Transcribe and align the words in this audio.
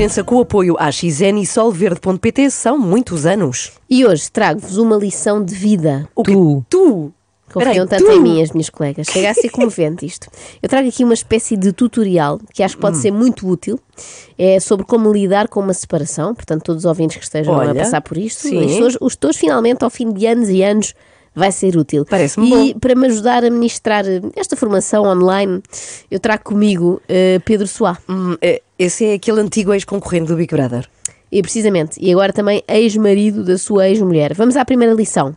Renascença 0.00 0.24
com 0.24 0.36
o 0.36 0.40
apoio 0.40 0.76
à 0.78 0.90
XN 0.90 1.36
e 1.42 1.44
solverde.pt 1.44 2.50
são 2.50 2.78
muitos 2.78 3.26
anos. 3.26 3.72
E 3.88 4.06
hoje 4.06 4.32
trago-vos 4.32 4.78
uma 4.78 4.96
lição 4.96 5.44
de 5.44 5.54
vida. 5.54 6.08
O? 6.16 6.22
Tu. 6.22 6.64
Tu! 6.70 7.12
Confiam 7.52 7.86
tanto 7.86 8.06
tu? 8.06 8.10
em 8.10 8.18
mim, 8.18 8.42
as 8.42 8.50
minhas 8.50 8.70
colegas. 8.70 9.08
Chega 9.08 9.28
a 9.30 9.34
ser 9.34 9.50
comovente 9.50 10.06
isto. 10.06 10.28
Eu 10.62 10.70
trago 10.70 10.88
aqui 10.88 11.04
uma 11.04 11.12
espécie 11.12 11.54
de 11.54 11.70
tutorial 11.70 12.40
que 12.54 12.62
acho 12.62 12.76
que 12.76 12.80
Hum. 12.80 12.88
pode 12.88 12.96
ser 12.96 13.10
muito 13.10 13.46
útil. 13.46 13.78
É 14.38 14.58
sobre 14.58 14.86
como 14.86 15.12
lidar 15.12 15.48
com 15.48 15.60
uma 15.60 15.74
separação. 15.74 16.34
Portanto, 16.34 16.62
todos 16.62 16.86
os 16.86 16.88
ouvintes 16.88 17.18
que 17.18 17.24
estejam 17.24 17.54
a 17.54 17.58
Olha, 17.58 17.74
passar 17.74 18.00
por 18.00 18.16
isto, 18.16 18.48
sim. 18.48 18.58
isto 18.64 18.82
hoje, 18.82 18.96
os 19.02 19.14
todos 19.14 19.36
finalmente, 19.36 19.84
ao 19.84 19.90
fim 19.90 20.10
de 20.10 20.24
anos 20.24 20.48
e 20.48 20.62
anos, 20.62 20.94
vai 21.34 21.52
ser 21.52 21.76
útil. 21.76 22.04
Parece-me 22.04 22.70
E 22.70 22.74
para 22.74 22.94
me 22.94 23.06
ajudar 23.06 23.44
a 23.44 23.50
ministrar 23.50 24.04
eh, 24.06 24.20
esta 24.36 24.56
formação 24.56 25.04
online, 25.04 25.62
eu 26.10 26.18
trago 26.18 26.44
comigo 26.44 27.00
eh, 27.08 27.40
Pedro 27.44 27.66
Soá. 27.66 27.96
Hum, 28.08 28.36
é, 28.40 28.62
esse 28.78 29.04
é 29.06 29.14
aquele 29.14 29.40
antigo 29.40 29.72
ex-concorrente 29.72 30.28
do 30.28 30.36
Big 30.36 30.54
Brother. 30.54 30.88
E 31.32 31.42
precisamente, 31.42 31.96
e 32.00 32.10
agora 32.10 32.32
também 32.32 32.62
ex-marido 32.66 33.44
da 33.44 33.56
sua 33.56 33.88
ex-mulher. 33.88 34.34
Vamos 34.34 34.56
à 34.56 34.64
primeira 34.64 34.92
lição. 34.92 35.36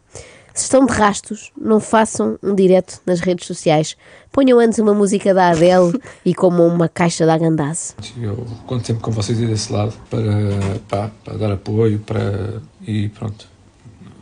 Se 0.53 0.65
estão 0.65 0.85
de 0.85 0.93
rastos, 0.93 1.51
não 1.59 1.79
façam 1.79 2.37
um 2.41 2.53
direto 2.53 3.01
nas 3.07 3.19
redes 3.19 3.47
sociais. 3.47 3.97
Ponham 4.31 4.59
antes 4.59 4.77
uma 4.77 4.93
música 4.93 5.33
da 5.33 5.49
Adele 5.49 5.99
e 6.23 6.33
como 6.33 6.63
uma 6.65 6.87
caixa 6.87 7.25
da 7.25 7.33
Agandaz. 7.33 7.95
Eu 8.21 8.45
conto 8.67 8.85
sempre 8.85 9.01
com 9.01 9.11
vocês 9.11 9.39
aí 9.39 9.47
desse 9.47 9.73
lado 9.73 9.93
para, 10.11 10.21
pá, 10.87 11.11
para 11.23 11.37
dar 11.37 11.51
apoio 11.53 11.99
para, 11.99 12.61
e 12.85 13.09
pronto. 13.09 13.52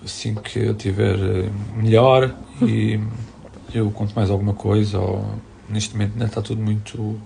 Assim 0.03 0.35
que 0.35 0.59
eu 0.59 0.71
estiver 0.71 1.15
eh, 1.19 1.49
melhor 1.75 2.35
e 2.61 2.99
eu 3.73 3.89
conto 3.91 4.13
mais 4.15 4.29
alguma 4.29 4.53
coisa, 4.53 4.99
ou 4.99 5.25
neste 5.69 5.93
momento 5.95 6.21
está 6.23 6.41
tudo 6.41 6.61
muito. 6.61 7.19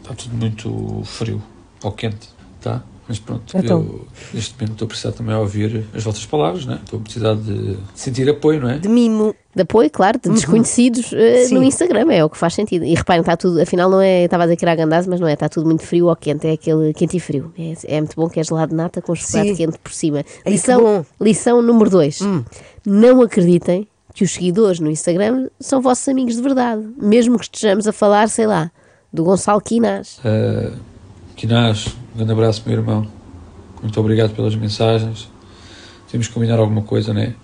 está 0.00 0.14
tudo 0.14 0.36
muito 0.36 1.02
frio 1.04 1.42
ou 1.82 1.92
quente, 1.92 2.28
tá? 2.60 2.82
Mas 3.08 3.18
pronto, 3.18 3.56
Então. 3.56 3.78
eu 3.80 4.06
neste 4.34 4.54
momento 4.54 4.72
estou 4.72 4.84
a 4.84 4.88
precisar 4.88 5.12
também 5.12 5.34
ouvir 5.34 5.86
as 5.94 6.04
vossas 6.04 6.26
palavras, 6.26 6.66
né? 6.66 6.78
Estou 6.84 6.98
a 6.98 7.02
precisar 7.02 7.34
de 7.36 7.78
sentir 7.94 8.28
apoio, 8.28 8.60
não 8.60 8.68
é? 8.68 8.78
De 8.78 8.88
mimo. 8.88 9.34
De 9.56 9.62
apoio, 9.62 9.90
claro, 9.90 10.20
de 10.22 10.28
desconhecidos 10.28 11.10
eh, 11.14 11.46
Sim. 11.46 11.54
no 11.54 11.64
Instagram, 11.64 12.12
é 12.12 12.22
o 12.22 12.28
que 12.28 12.36
faz 12.36 12.52
sentido. 12.54 12.84
E 12.84 12.94
reparem, 12.94 13.20
está 13.22 13.34
tudo, 13.36 13.60
afinal 13.60 13.88
não 13.90 14.00
é, 14.00 14.24
estava 14.24 14.42
a 14.44 14.46
dizer 14.46 14.56
que 14.56 14.64
era 14.64 14.72
Agandaz, 14.72 15.06
mas 15.06 15.18
não 15.18 15.26
é, 15.26 15.32
está 15.32 15.48
tudo 15.48 15.64
muito 15.66 15.82
frio 15.84 16.06
ou 16.06 16.14
quente, 16.14 16.46
é 16.46 16.52
aquele 16.52 16.92
quente 16.92 17.16
e 17.16 17.20
frio. 17.20 17.50
É, 17.58 17.96
é 17.96 18.00
muito 18.00 18.14
bom 18.14 18.28
que 18.28 18.38
é 18.38 18.44
gelado 18.44 18.70
de 18.70 18.76
nata 18.76 19.00
com 19.00 19.14
chocolate 19.14 19.48
Sim. 19.48 19.56
quente 19.56 19.78
por 19.78 19.92
cima. 19.92 20.18
Ai, 20.44 20.52
Lição, 20.52 20.80
bom. 20.82 21.04
lição 21.20 21.62
número 21.62 21.88
2. 21.90 22.20
Não 22.86 23.22
acreditem 23.22 23.88
que 24.14 24.22
os 24.22 24.32
seguidores 24.32 24.80
no 24.80 24.90
Instagram 24.90 25.48
são 25.58 25.80
vossos 25.80 26.06
amigos 26.08 26.36
de 26.36 26.42
verdade, 26.42 26.86
mesmo 27.00 27.38
que 27.38 27.44
estejamos 27.44 27.86
a 27.88 27.92
falar, 27.92 28.28
sei 28.28 28.46
lá, 28.46 28.70
do 29.12 29.24
Gonçalo 29.24 29.60
Quinás. 29.60 30.18
Uh, 30.18 30.76
Quinás, 31.36 31.96
um 32.22 32.26
grande 32.26 32.32
abraço, 32.32 32.62
meu 32.66 32.78
irmão. 32.78 33.06
Muito 33.82 33.98
obrigado 34.00 34.34
pelas 34.34 34.54
mensagens. 34.56 35.28
Temos 36.10 36.26
que 36.26 36.34
combinar 36.34 36.58
alguma 36.58 36.82
coisa, 36.82 37.14
né? 37.14 37.34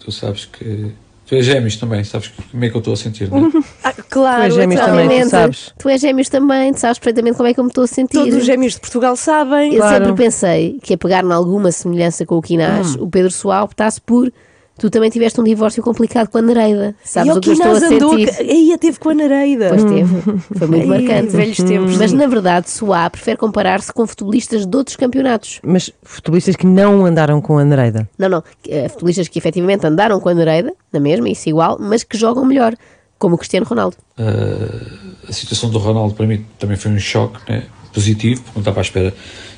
Tu 0.00 0.10
sabes 0.10 0.44
que. 0.46 0.92
Tu 1.26 1.34
és 1.34 1.44
gêmeos 1.44 1.76
também, 1.76 2.02
sabes 2.04 2.32
como 2.50 2.64
é 2.64 2.70
que 2.70 2.74
eu 2.74 2.78
estou 2.78 2.94
a 2.94 2.96
sentir, 2.96 3.30
né? 3.30 3.38
Ah, 3.84 3.92
claro, 3.92 4.40
Tu 4.40 4.44
és 4.46 4.54
gêmeos 4.54 4.80
também, 4.80 5.22
tu 5.22 5.28
sabes. 5.28 5.74
Tu 5.78 5.88
és 5.90 6.00
gêmeos 6.00 6.28
também, 6.30 6.72
tu 6.72 6.80
sabes 6.80 6.98
perfeitamente 6.98 7.36
como 7.36 7.48
é 7.48 7.52
que 7.54 7.60
eu 7.60 7.64
me 7.64 7.68
estou 7.70 7.84
a 7.84 7.86
sentir. 7.86 8.14
Todos 8.18 8.34
os 8.34 8.44
gêmeos 8.46 8.72
de 8.72 8.80
Portugal 8.80 9.14
sabem. 9.14 9.74
Eu 9.74 9.80
Claro. 9.82 10.04
sempre 10.06 10.24
pensei 10.24 10.78
que 10.82 10.94
a 10.94 10.98
pegar 10.98 11.22
em 11.22 11.30
alguma 11.30 11.70
semelhança 11.70 12.24
com 12.24 12.36
o 12.38 12.42
Quinás, 12.42 12.96
Hum. 12.96 13.02
o 13.04 13.10
Pedro 13.10 13.30
Soal 13.30 13.64
optasse 13.66 14.00
por. 14.00 14.32
Tu 14.78 14.88
também 14.90 15.10
tiveste 15.10 15.40
um 15.40 15.44
divórcio 15.44 15.82
complicado 15.82 16.28
com 16.28 16.38
a 16.38 16.42
Nereida. 16.42 16.94
Sabes 17.04 17.34
e 17.34 17.36
o 17.36 17.40
que 17.40 17.48
eu 17.48 17.52
estou 17.54 17.72
a 17.72 17.76
andou. 17.76 18.10
sentir? 18.18 18.32
que- 18.36 18.42
Aí 18.42 18.78
teve 18.78 18.98
com 19.00 19.08
a 19.10 19.14
Nareida. 19.14 19.68
Pois 19.70 19.84
teve. 19.84 20.22
Foi 20.56 20.66
muito 20.68 20.92
Ai, 20.92 21.02
marcante. 21.02 21.36
velhos 21.36 21.56
tempos. 21.56 21.96
Mas 21.96 22.12
na 22.12 22.26
verdade, 22.28 22.70
Soá 22.70 23.10
prefere 23.10 23.36
comparar-se 23.36 23.92
com 23.92 24.06
futebolistas 24.06 24.64
de 24.64 24.76
outros 24.76 24.94
campeonatos. 24.96 25.58
Mas 25.64 25.90
futebolistas 26.02 26.54
que 26.54 26.64
não 26.64 27.04
andaram 27.04 27.40
com 27.40 27.58
a 27.58 27.64
Nereida. 27.64 28.08
Não, 28.16 28.28
não. 28.28 28.44
eh, 28.68 28.88
Futebolistas 28.88 29.26
que 29.26 29.38
efetivamente 29.38 29.84
andaram 29.84 30.20
com 30.20 30.28
a 30.28 30.34
Nereida, 30.34 30.72
na 30.92 31.00
mesma, 31.00 31.28
isso 31.28 31.48
igual, 31.48 31.76
mas 31.80 32.04
que 32.04 32.16
jogam 32.16 32.44
melhor, 32.44 32.74
como 33.18 33.34
o 33.34 33.38
Cristiano 33.38 33.66
Ronaldo. 33.66 33.96
Uh, 34.16 35.08
a 35.28 35.32
situação 35.32 35.70
do 35.70 35.78
Ronaldo 35.78 36.14
para 36.14 36.24
mim 36.26 36.46
também 36.58 36.76
foi 36.76 36.92
um 36.92 36.98
choque 37.00 37.40
né? 37.50 37.64
positivo, 37.92 38.42
porque 38.42 38.58
não 38.58 38.60
estava 38.62 38.78
à 38.80 38.82
espera 38.82 39.12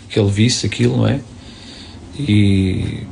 que 0.08 0.18
ele 0.18 0.30
visse 0.30 0.64
aquilo, 0.64 0.96
não 0.96 1.06
é? 1.06 1.20
E. 2.18 3.02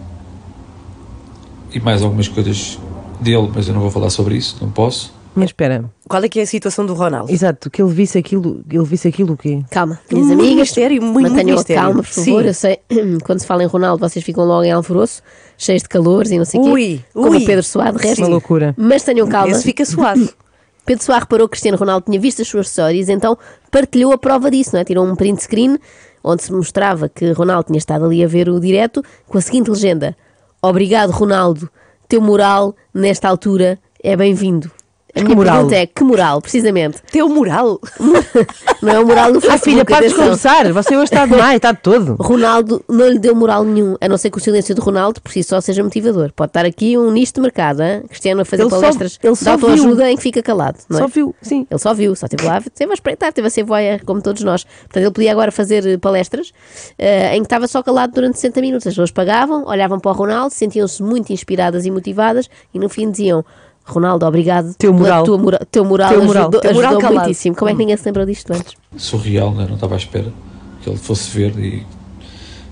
E 1.72 1.80
mais 1.80 2.02
algumas 2.02 2.28
coisas 2.28 2.78
dele, 3.20 3.50
mas 3.54 3.68
eu 3.68 3.74
não 3.74 3.80
vou 3.80 3.90
falar 3.90 4.10
sobre 4.10 4.36
isso, 4.36 4.56
não 4.60 4.70
posso. 4.70 5.12
Mas 5.34 5.50
espera, 5.50 5.84
Qual 6.08 6.22
é 6.24 6.28
que 6.28 6.40
é 6.40 6.42
a 6.42 6.46
situação 6.46 6.84
do 6.84 6.94
Ronaldo? 6.94 7.30
exato, 7.32 7.70
que 7.70 7.80
ele 7.80 7.92
visse 7.92 8.18
aquilo, 8.18 8.60
ele 8.68 8.84
visse 8.84 9.06
aquilo 9.06 9.34
o 9.34 9.36
quê? 9.36 9.62
Calma, 9.70 10.00
minhas 10.10 10.26
Muito 10.28 10.40
amigas. 10.40 10.60
mistério, 10.68 11.00
muito, 11.02 11.12
muito 11.12 11.30
mantenham 11.30 11.54
a 11.54 11.58
mistério. 11.58 11.82
calma, 11.82 12.02
por 12.02 12.08
favor. 12.08 12.42
Sim. 12.42 12.46
Eu 12.48 12.54
sei, 12.54 12.78
quando 13.24 13.38
se 13.38 13.46
fala 13.46 13.62
em 13.62 13.66
Ronaldo, 13.66 14.08
vocês 14.08 14.24
ficam 14.24 14.44
logo 14.44 14.64
em 14.64 14.72
alvoroço, 14.72 15.22
cheios 15.56 15.82
de 15.82 15.88
calores 15.88 16.32
e 16.32 16.38
não 16.38 16.44
sei 16.44 16.58
o 16.58 16.64
quê. 16.64 16.70
Ui, 16.70 17.00
como 17.12 17.30
ui. 17.30 17.42
o 17.42 17.46
Pedro 17.46 17.62
Soá, 17.62 17.90
de 17.92 17.98
resto. 17.98 18.20
Uma 18.22 18.28
loucura. 18.28 18.74
Mas 18.76 19.04
tenham 19.04 19.28
calma. 19.28 19.52
Esse 19.52 19.62
fica 19.62 19.84
suave. 19.84 20.28
Pedro 20.84 21.04
Soá 21.04 21.18
reparou 21.18 21.46
que 21.46 21.52
Cristiano 21.52 21.76
Ronaldo 21.76 22.06
tinha 22.06 22.18
visto 22.18 22.40
as 22.42 22.48
suas 22.48 22.68
stories, 22.68 23.08
então 23.10 23.36
partilhou 23.70 24.10
a 24.12 24.18
prova 24.18 24.50
disso, 24.50 24.70
não 24.72 24.80
é? 24.80 24.84
Tirou 24.84 25.06
um 25.06 25.14
print 25.14 25.42
screen 25.42 25.78
onde 26.24 26.42
se 26.42 26.52
mostrava 26.52 27.08
que 27.08 27.30
Ronaldo 27.32 27.66
tinha 27.66 27.78
estado 27.78 28.06
ali 28.06 28.24
a 28.24 28.26
ver 28.26 28.48
o 28.48 28.58
direto 28.58 29.04
com 29.28 29.36
a 29.38 29.40
seguinte 29.40 29.70
legenda: 29.70 30.16
Obrigado, 30.60 31.10
Ronaldo. 31.10 31.70
Teu 32.08 32.20
moral, 32.20 32.74
nesta 32.92 33.28
altura, 33.28 33.78
é 34.02 34.16
bem-vindo. 34.16 34.70
A 35.14 35.22
minha 35.22 35.34
moral? 35.34 35.54
pergunta 35.56 35.76
é: 35.76 35.86
que 35.86 36.04
moral, 36.04 36.40
precisamente? 36.42 36.98
Teu 37.10 37.28
moral. 37.28 37.80
Não 38.82 38.92
é 38.92 38.98
o 39.00 39.06
moral 39.06 39.32
do 39.32 39.38
Ah, 39.38 39.40
Facebook, 39.42 39.64
filha, 39.70 39.84
para 39.84 40.08
de 40.08 40.14
conversar, 40.14 40.72
você 40.72 40.94
hoje 40.96 41.04
está 41.04 41.26
demais, 41.26 41.56
está 41.56 41.74
todo. 41.74 42.14
Ronaldo 42.20 42.84
não 42.88 43.08
lhe 43.08 43.18
deu 43.18 43.34
moral 43.34 43.64
nenhum, 43.64 43.96
a 44.00 44.08
não 44.08 44.16
ser 44.16 44.30
que 44.30 44.38
o 44.38 44.40
silêncio 44.40 44.72
de 44.74 44.80
Ronaldo 44.80 45.20
por 45.20 45.32
si 45.32 45.42
só 45.42 45.60
seja 45.60 45.82
motivador. 45.82 46.30
Pode 46.34 46.50
estar 46.50 46.64
aqui 46.64 46.96
um 46.96 47.10
nicho 47.10 47.32
de 47.34 47.40
mercado, 47.40 47.82
hein? 47.82 48.02
Cristiano 48.08 48.42
a 48.42 48.44
fazer 48.44 48.62
Ele 48.62 48.70
só- 48.70 48.80
palestras 48.80 49.18
ele 49.22 49.32
de 49.32 49.38
só 49.38 49.52
autoajuda 49.52 50.10
em 50.10 50.16
que 50.16 50.22
fica 50.22 50.42
calado. 50.42 50.78
Não 50.88 50.98
é? 50.98 51.02
Só 51.02 51.08
viu, 51.08 51.34
sim. 51.42 51.66
Ele 51.68 51.80
só 51.80 51.92
viu, 51.92 52.14
só 52.14 52.26
esteve 52.26 52.44
lá, 52.48 52.58
esteve 52.58 52.90
a 52.92 52.94
espreitar, 52.94 53.28
esteve 53.30 53.48
a 53.48 53.50
ser 53.50 53.64
voyeur, 53.64 54.04
como 54.04 54.22
todos 54.22 54.42
nós. 54.44 54.62
Portanto, 54.64 55.02
ele 55.02 55.10
podia 55.10 55.32
agora 55.32 55.50
fazer 55.50 55.84
eh, 55.86 55.98
palestras 55.98 56.52
eh, 56.98 57.34
em 57.36 57.40
que 57.40 57.46
estava 57.46 57.66
só 57.66 57.82
calado 57.82 58.12
durante 58.12 58.36
60 58.36 58.60
minutos. 58.60 58.86
As 58.86 58.92
pessoas 58.92 59.10
pagavam, 59.10 59.64
olhavam 59.66 59.98
para 59.98 60.10
o 60.12 60.14
Ronaldo, 60.14 60.54
sentiam-se 60.54 61.02
muito 61.02 61.32
inspiradas 61.32 61.84
e 61.84 61.90
motivadas 61.90 62.48
e 62.72 62.78
no 62.78 62.88
fim 62.88 63.10
diziam. 63.10 63.44
Ronaldo, 63.88 64.26
obrigado. 64.26 64.74
Teu 64.74 64.92
moral. 64.92 65.24
Tua 65.24 65.38
mora- 65.38 65.66
teu 65.70 65.84
moral 65.84 66.10
Teu 66.10 66.24
moral. 66.24 66.42
ajudou, 66.44 66.60
Teu 66.60 66.74
moral 66.74 66.90
ajudou 66.92 67.02
calado. 67.08 67.24
muitíssimo. 67.24 67.56
Como 67.56 67.68
é 67.70 67.72
que 67.72 67.78
ninguém 67.78 67.96
se 67.96 68.04
lembrou 68.06 68.26
disto 68.26 68.52
antes? 68.52 68.74
surreal, 68.96 69.52
né? 69.52 69.64
não 69.66 69.74
estava 69.76 69.94
à 69.94 69.96
espera 69.98 70.32
que 70.82 70.88
ele 70.90 70.96
fosse 70.98 71.30
ver 71.30 71.56
e 71.58 71.86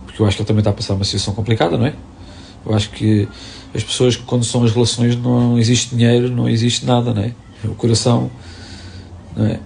porque 0.04 0.20
eu 0.22 0.26
acho 0.26 0.36
que 0.36 0.42
ele 0.42 0.46
também 0.48 0.60
está 0.60 0.70
a 0.70 0.72
passar 0.74 0.94
uma 0.94 1.04
situação 1.04 1.34
complicada, 1.34 1.76
não 1.78 1.86
é? 1.86 1.94
Eu 2.64 2.74
acho 2.74 2.90
que 2.90 3.28
as 3.74 3.82
pessoas 3.84 4.16
quando 4.16 4.44
são 4.44 4.64
as 4.64 4.72
relações 4.72 5.16
não 5.16 5.58
existe 5.58 5.94
dinheiro, 5.94 6.28
não 6.30 6.48
existe 6.48 6.84
nada, 6.86 7.12
não 7.14 7.22
é? 7.22 7.32
O 7.64 7.74
coração, 7.74 8.30
não 9.36 9.46
é? 9.46 9.60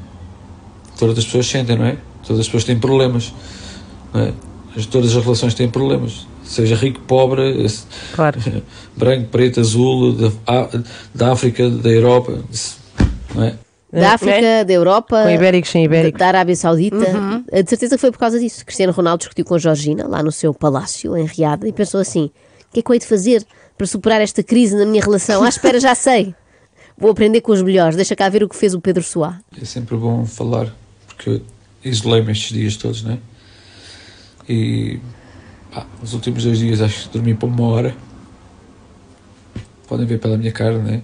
Todas 0.99 1.19
as 1.19 1.25
pessoas 1.25 1.47
sentem, 1.47 1.77
não 1.77 1.85
é? 1.85 1.97
Todas 2.27 2.41
as 2.41 2.47
pessoas 2.47 2.65
têm 2.65 2.79
problemas, 2.79 3.33
não 4.13 4.21
é? 4.21 4.33
As- 4.77 4.87
Todas 4.87 5.17
as 5.17 5.23
relações 5.23 5.55
têm 5.55 5.69
problemas, 5.69 6.27
seja 6.51 6.75
rico, 6.77 7.01
pobre, 7.01 7.67
Claro. 8.15 8.41
branco, 8.97 9.29
preto, 9.29 9.61
azul, 9.61 10.13
da, 10.13 10.31
da 11.15 11.33
África, 11.33 11.69
da 11.71 11.89
Europa, 11.89 12.39
não 13.35 13.45
é? 13.45 13.55
Da 13.93 14.13
África, 14.13 14.65
da 14.65 14.73
Europa, 14.73 15.23
Com 15.25 15.31
ibéricos, 15.31 15.71
sem 15.71 15.85
ibéricos. 15.85 16.19
da 16.19 16.29
Arábia 16.29 16.55
Saudita. 16.55 16.97
Uhum. 16.97 17.45
Eh, 17.51 17.63
De 17.63 17.71
certeza 17.71 17.97
que 17.97 18.01
foi 18.01 18.13
por 18.13 18.19
causa 18.19 18.39
disso. 18.39 18.65
Cristiano 18.65 18.93
Ronaldo 18.93 19.19
discutiu 19.19 19.45
com 19.45 19.59
Georgina, 19.59 20.07
lá 20.07 20.23
no 20.23 20.31
seu 20.31 20.55
palácio, 20.55 21.17
em 21.17 21.25
Riad, 21.27 21.67
e 21.67 21.73
pensou 21.73 22.01
assim: 22.01 22.27
o 22.27 22.73
que 22.73 22.79
é 22.79 22.83
que 22.83 22.89
eu 22.91 22.95
hei 22.95 23.01
de 23.01 23.07
fazer 23.07 23.45
para 23.77 23.87
superar 23.89 24.21
esta 24.21 24.45
crise 24.45 24.77
na 24.77 24.87
minha 24.87 25.03
relação? 25.03 25.43
Ah, 25.43 25.49
espera, 25.49 25.81
já 25.81 25.95
sei. 25.97 26.33
Vou 26.97 27.11
aprender 27.11 27.41
com 27.41 27.51
os 27.51 27.63
melhores. 27.63 27.97
Deixa 27.97 28.15
cá 28.15 28.29
ver 28.29 28.45
o 28.45 28.49
que 28.49 28.55
fez 28.55 28.75
o 28.75 28.81
Pedro 28.81 29.03
Soá. 29.03 29.39
É 29.61 29.65
sempre 29.65 29.97
bom 29.97 30.25
falar, 30.25 30.73
porque 31.09 31.31
eu 31.31 31.41
isolei-me 31.83 32.31
estes 32.31 32.53
dias 32.57 32.77
todos, 32.77 33.03
né? 33.03 33.19
E 34.49 35.01
pá, 35.73 35.87
os 36.03 36.15
últimos 36.15 36.45
dois 36.45 36.59
dias 36.59 36.81
acho 36.81 37.09
que 37.09 37.15
dormi 37.19 37.35
para 37.35 37.49
uma 37.49 37.65
hora. 37.67 37.97
Podem 39.89 40.07
ver 40.07 40.19
pela 40.21 40.37
minha 40.37 40.53
cara, 40.53 40.79
né? 40.79 41.03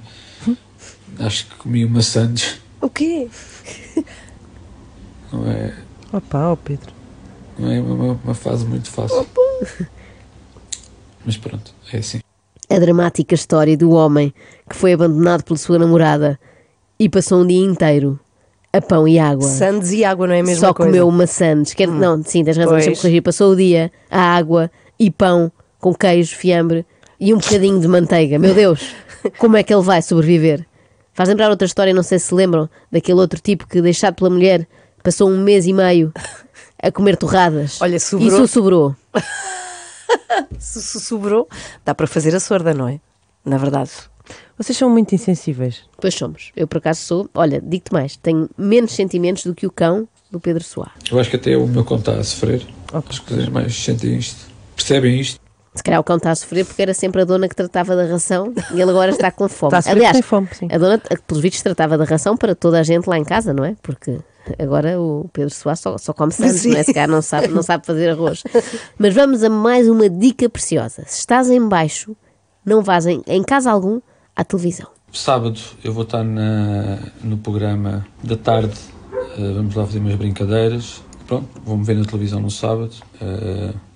Acho 1.18 1.46
que 1.46 1.54
comi 1.56 1.84
uma 1.84 2.02
sandes, 2.02 2.58
O 2.80 2.90
quê? 2.90 3.28
não 5.32 5.48
é, 5.50 5.74
Opa, 6.12 6.48
ó 6.50 6.56
Pedro. 6.56 6.92
não 7.58 7.70
é 7.72 7.80
uma, 7.80 8.12
uma 8.22 8.34
fase 8.34 8.64
muito 8.66 8.90
fácil. 8.90 9.26
Mas 11.24 11.36
pronto, 11.38 11.72
é 11.92 11.98
assim. 11.98 12.20
A 12.68 12.78
dramática 12.78 13.34
história 13.34 13.76
do 13.76 13.90
homem 13.92 14.32
que 14.68 14.76
foi 14.76 14.92
abandonado 14.92 15.42
pela 15.42 15.56
sua 15.58 15.78
namorada 15.78 16.38
e 16.98 17.08
passou 17.08 17.40
um 17.42 17.46
dia 17.46 17.64
inteiro 17.64 18.20
a 18.76 18.82
pão 18.82 19.06
e 19.06 19.18
água. 19.18 19.46
Sandes 19.46 19.92
e 19.92 20.04
água 20.04 20.26
não 20.26 20.34
é 20.34 20.40
a 20.40 20.42
mesma 20.42 20.66
Só 20.68 20.74
coisa. 20.74 20.90
comeu 20.90 21.10
maçãs. 21.10 21.72
Quer, 21.74 21.88
Não, 21.88 22.22
sim, 22.22 22.44
tens 22.44 22.56
razão, 22.56 22.74
deixa-me 22.74 22.96
corrigir. 22.96 23.22
Passou 23.22 23.52
o 23.52 23.56
dia 23.56 23.90
a 24.10 24.20
água 24.36 24.70
e 24.98 25.10
pão 25.10 25.50
com 25.80 25.94
queijo, 25.94 26.34
fiambre 26.36 26.84
e 27.18 27.32
um 27.32 27.38
bocadinho 27.38 27.80
de 27.80 27.88
manteiga. 27.88 28.38
Meu 28.38 28.54
Deus, 28.54 28.94
como 29.38 29.56
é 29.56 29.62
que 29.62 29.72
ele 29.72 29.82
vai 29.82 30.02
sobreviver? 30.02 30.66
Faz 31.12 31.28
lembrar 31.28 31.50
outra 31.50 31.66
história, 31.66 31.94
não 31.94 32.02
sei 32.02 32.18
se 32.18 32.26
se 32.26 32.34
lembram, 32.34 32.68
daquele 32.92 33.18
outro 33.18 33.40
tipo 33.40 33.66
que, 33.66 33.80
deixado 33.80 34.14
pela 34.16 34.28
mulher, 34.28 34.66
passou 35.02 35.28
um 35.30 35.42
mês 35.42 35.66
e 35.66 35.72
meio 35.72 36.12
a 36.82 36.90
comer 36.92 37.16
torradas. 37.16 37.78
Olha, 37.82 37.98
sobrou. 37.98 38.28
Isso 38.28 38.48
sobrou. 38.48 38.96
Se 40.58 41.00
sobrou, 41.00 41.48
dá 41.84 41.94
para 41.94 42.06
fazer 42.06 42.34
a 42.34 42.40
sorda, 42.40 42.72
não 42.72 42.88
é? 42.88 43.00
Na 43.44 43.58
verdade. 43.58 43.90
Vocês 44.58 44.76
são 44.76 44.88
muito 44.88 45.14
insensíveis. 45.14 45.82
Pois 46.00 46.14
somos. 46.14 46.52
Eu, 46.56 46.66
por 46.66 46.78
acaso, 46.78 47.00
sou. 47.00 47.30
Olha, 47.34 47.60
digo-te 47.60 47.92
mais: 47.92 48.16
tenho 48.16 48.48
menos 48.56 48.92
sentimentos 48.92 49.44
do 49.44 49.54
que 49.54 49.66
o 49.66 49.70
cão 49.70 50.08
do 50.30 50.40
Pedro 50.40 50.64
Soá. 50.64 50.90
Eu 51.10 51.18
acho 51.18 51.30
que 51.30 51.36
até 51.36 51.56
o 51.56 51.66
meu 51.66 51.84
cão 51.84 51.98
está 51.98 52.12
a 52.12 52.24
sofrer. 52.24 52.66
Ok. 52.92 53.08
As 53.10 53.18
coisas 53.18 53.48
mais 53.48 53.74
sentem 53.74 54.16
isto. 54.16 54.46
Percebem 54.74 55.20
isto? 55.20 55.40
Se 55.74 55.82
calhar 55.82 56.00
o 56.00 56.04
cão 56.04 56.16
está 56.16 56.30
a 56.30 56.34
sofrer 56.34 56.64
porque 56.64 56.80
era 56.80 56.94
sempre 56.94 57.20
a 57.20 57.24
dona 57.24 57.48
que 57.48 57.54
tratava 57.54 57.94
da 57.94 58.06
ração 58.06 58.52
e 58.74 58.80
ele 58.80 58.90
agora 58.90 59.10
está 59.10 59.30
com 59.30 59.46
fome. 59.46 59.76
Está 59.76 59.90
a 59.90 59.92
Aliás, 59.92 60.12
tem 60.14 60.22
fome, 60.22 60.48
sim. 60.52 60.68
a 60.72 60.78
dona, 60.78 60.98
pelos 61.26 61.42
vistos, 61.42 61.62
tratava 61.62 61.98
da 61.98 62.04
ração 62.04 62.34
para 62.34 62.54
toda 62.54 62.80
a 62.80 62.82
gente 62.82 63.06
lá 63.06 63.18
em 63.18 63.24
casa, 63.24 63.52
não 63.52 63.62
é? 63.62 63.76
Porque 63.82 64.18
agora 64.58 64.98
o 64.98 65.28
Pedro 65.32 65.52
Soares 65.52 65.80
só, 65.80 65.98
só 65.98 66.14
come 66.14 66.32
santos, 66.32 66.60
Sim. 66.60 66.70
não 66.70 66.78
é? 66.78 66.82
Se 66.82 66.94
calhar 66.94 67.08
não 67.08 67.20
sabe, 67.20 67.48
não 67.48 67.62
sabe 67.62 67.84
fazer 67.84 68.08
arroz. 68.10 68.42
Mas 68.98 69.14
vamos 69.14 69.42
a 69.42 69.50
mais 69.50 69.86
uma 69.86 70.08
dica 70.08 70.48
preciosa. 70.48 71.02
Se 71.06 71.18
estás 71.18 71.50
em 71.50 71.60
baixo, 71.68 72.16
não 72.64 72.82
vás 72.82 73.06
em, 73.06 73.22
em 73.26 73.42
casa 73.42 73.70
algum 73.70 74.00
à 74.36 74.44
televisão. 74.44 74.86
Sábado 75.12 75.58
eu 75.82 75.92
vou 75.92 76.02
estar 76.04 76.22
na- 76.22 76.98
no 77.22 77.38
programa 77.38 78.06
da 78.22 78.36
tarde. 78.36 78.74
eh, 79.38 79.52
vamos 79.54 79.74
lá 79.74 79.84
fazer 79.86 79.98
umas 79.98 80.14
brincadeiras. 80.14 81.02
Pronto, 81.26 81.48
vou-me 81.64 81.84
ver 81.84 81.96
na 81.96 82.04
televisão 82.04 82.40
no 82.40 82.50
sábado. 82.50 82.92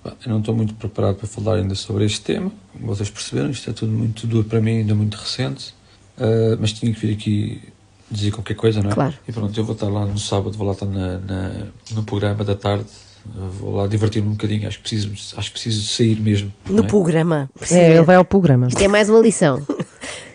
Pá, 0.03 0.13
eu 0.25 0.31
não 0.31 0.39
estou 0.39 0.55
muito 0.55 0.73
preparado 0.75 1.15
para 1.15 1.27
falar 1.27 1.55
ainda 1.55 1.75
sobre 1.75 2.05
este 2.05 2.21
tema. 2.21 2.51
Como 2.73 2.87
vocês 2.87 3.09
perceberam, 3.09 3.49
isto 3.51 3.69
é 3.69 3.73
tudo 3.73 3.91
muito 3.91 4.25
duro 4.27 4.43
para 4.47 4.59
mim, 4.59 4.77
ainda 4.79 4.93
muito 4.95 5.15
recente. 5.15 5.73
Eh, 6.19 6.57
mas 6.59 6.73
tinha 6.73 6.91
que 6.93 6.99
vir 6.99 7.13
aqui 7.13 7.61
dizer 8.09 8.31
qualquer 8.31 8.55
coisa, 8.55 8.81
não 8.81 8.89
é? 8.91 8.93
Claro. 8.93 9.13
E 9.27 9.31
pronto, 9.31 9.57
eu 9.59 9.63
vou 9.63 9.73
estar 9.73 9.87
lá 9.87 10.05
no 10.05 10.17
sábado, 10.19 10.57
vou 10.57 10.67
lá 10.67 10.73
estar 10.73 10.85
na, 10.85 11.17
na- 11.19 11.67
no 11.91 12.03
programa 12.03 12.43
da 12.43 12.55
tarde. 12.55 12.85
Vou 13.59 13.75
lá 13.75 13.85
divertir-me 13.87 14.27
um 14.29 14.31
bocadinho. 14.31 14.67
Acho 14.67 14.77
que 14.77 14.83
preciso, 14.89 15.09
acho 15.37 15.47
que 15.49 15.51
preciso 15.53 15.87
sair 15.87 16.19
mesmo. 16.19 16.51
No 16.67 16.83
é? 16.83 16.87
programa. 16.87 17.49
É, 17.69 17.91
ele 17.93 18.01
vai 18.03 18.15
ao 18.15 18.25
programa. 18.25 18.67
Isto 18.67 18.81
é 18.81 18.87
mais 18.87 19.09
uma 19.09 19.19
lição. 19.19 19.61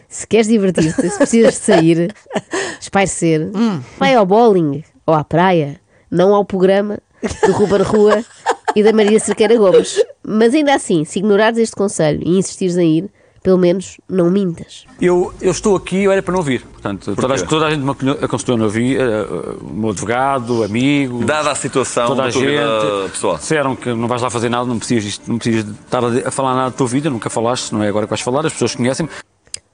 Se 0.09 0.27
queres 0.27 0.47
divertir-te, 0.49 1.11
se 1.11 1.17
precisas 1.19 1.55
de 1.55 1.61
sair, 1.61 2.15
espairecer, 2.81 3.51
vai 3.99 4.15
ao 4.15 4.25
bowling 4.27 4.83
ou 5.07 5.15
à 5.15 5.25
praia, 5.25 5.81
não 6.11 6.35
ao 6.35 6.45
programa 6.45 6.99
do 7.47 7.53
Ruben 7.53 7.83
Rua 7.83 8.25
e 8.75 8.83
da 8.83 8.93
Maria 8.93 9.19
Cerqueira 9.19 9.57
Gomes. 9.57 10.03
Mas 10.27 10.55
ainda 10.55 10.75
assim, 10.75 11.05
se 11.05 11.19
ignorares 11.19 11.59
este 11.59 11.75
conselho 11.75 12.21
e 12.25 12.39
insistires 12.39 12.77
em 12.77 12.99
ir, 12.99 13.11
pelo 13.43 13.59
menos 13.59 13.99
não 14.09 14.29
mintas. 14.29 14.85
Eu, 15.01 15.33
eu 15.41 15.53
estou 15.53 15.77
aqui, 15.77 16.03
eu 16.03 16.11
era 16.11 16.21
para 16.21 16.35
não 16.35 16.43
vir. 16.43 16.63
Portanto, 16.63 17.15
toda, 17.15 17.35
a- 17.35 17.47
toda 17.47 17.67
a 17.67 17.71
gente 17.71 17.81
me 17.83 18.11
aconselhou- 18.21 18.59
não 18.59 18.69
vir. 18.69 19.01
eh, 19.01 19.25
o 19.61 19.73
meu 19.73 19.91
advogado, 19.91 20.65
amigo. 20.65 21.25
Dada 21.25 21.53
a 21.53 21.55
situação 21.55 22.09
toda 22.09 22.23
da 22.23 22.29
a 22.29 22.31
vida 22.33 22.43
gente. 23.03 23.11
pessoal. 23.13 23.37
Disseram 23.37 23.77
que 23.77 23.89
não 23.95 24.09
vais 24.09 24.21
lá 24.21 24.31
fazer 24.31 24.49
nada, 24.49 24.65
não 24.65 24.79
precisas, 24.81 25.21
não 25.29 25.39
precisas 25.39 25.65
de 25.65 25.71
estar 25.73 26.03
a, 26.05 26.31
falar 26.33 26.57
nada 26.57 26.71
da 26.71 26.77
tua 26.77 26.89
vida, 26.89 27.09
nunca 27.09 27.31
falaste, 27.31 27.71
não 27.73 27.85
é 27.85 27.89
agora 27.89 28.07
que 28.07 28.11
vais 28.11 28.21
falar, 28.21 28.45
as 28.47 28.53
pessoas 28.53 28.75
conhecem. 28.75 29.09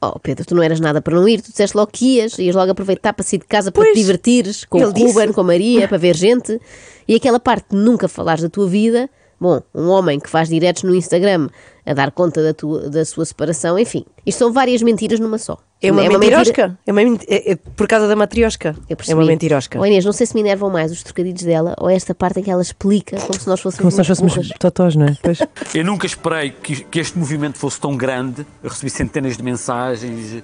Oh, 0.04 0.18
Pedro, 0.18 0.44
tu 0.44 0.56
não 0.56 0.64
eras 0.64 0.80
nada 0.80 1.00
para 1.00 1.14
não 1.14 1.28
ir, 1.28 1.40
tu 1.40 1.52
disseste 1.52 1.76
logo 1.76 1.92
que 1.92 2.16
ias, 2.16 2.36
ias 2.36 2.56
logo 2.56 2.72
aproveitar 2.72 3.12
para 3.12 3.24
sair 3.24 3.38
de 3.38 3.46
casa 3.46 3.70
para 3.70 3.84
te 3.84 3.94
divertires 3.94 4.64
com 4.64 4.78
o 4.78 4.82
ele 4.82 4.92
disse. 4.92 5.12
Ruben, 5.12 5.32
com 5.32 5.42
a 5.42 5.44
Maria, 5.44 5.86
para 5.86 5.96
ver 5.96 6.16
gente. 6.16 6.60
E 7.06 7.14
aquela 7.14 7.38
parte 7.38 7.66
de 7.70 7.76
nunca 7.76 8.08
falares 8.08 8.42
da 8.42 8.48
tua 8.48 8.66
vida, 8.66 9.08
bom, 9.42 9.60
um 9.74 9.88
homem 9.88 10.18
que 10.20 10.30
faz 10.30 10.48
diretos 10.48 10.84
no 10.84 10.94
Instagram 10.94 11.48
a 11.84 11.92
dar 11.94 12.12
conta 12.12 12.42
da, 12.42 12.54
tua, 12.54 12.88
da 12.88 13.04
sua 13.04 13.24
separação, 13.24 13.76
enfim. 13.78 14.04
Isto 14.24 14.38
são 14.38 14.52
várias 14.52 14.80
mentiras 14.82 15.18
numa 15.18 15.36
só. 15.36 15.58
É 15.82 15.90
uma, 15.90 16.00
mentira- 16.02 16.18
mentirosca. 16.20 16.78
É 16.86 16.92
uma 16.92 17.02
é- 17.02 17.52
é 17.52 17.56
por 17.56 17.88
causa 17.88 18.06
da 18.06 18.14
matriosca. 18.14 18.76
É 18.88 19.14
uma 19.14 19.24
mentirosca. 19.24 19.80
Oh, 19.80 19.84
Inês, 19.84 20.04
não 20.04 20.12
sei 20.12 20.26
se 20.26 20.34
me 20.34 20.40
enervam 20.40 20.70
mais 20.70 20.92
os 20.92 21.02
trocadilhos 21.02 21.42
dela 21.42 21.74
ou 21.80 21.90
esta 21.90 22.14
parte 22.14 22.38
em 22.38 22.42
que 22.44 22.50
ela 22.52 22.62
explica 22.62 23.16
como 23.20 23.34
se 23.38 23.48
nós 23.48 23.60
fôssemos, 23.60 23.80
Como 23.80 23.90
se 23.90 23.98
nós 23.98 24.06
fôssemos 24.06 24.32
burras. 24.34 24.50
totós, 24.60 24.94
não 24.94 25.06
é? 25.06 25.16
Pois. 25.20 25.38
Eu 25.74 25.84
nunca 25.84 26.06
esperei 26.06 26.50
que, 26.52 26.84
que 26.84 27.00
este 27.00 27.18
movimento 27.18 27.58
fosse 27.58 27.80
tão 27.80 27.96
grande. 27.96 28.46
Eu 28.62 28.70
recebi 28.70 28.88
centenas 28.90 29.36
de 29.36 29.42
mensagens. 29.42 30.40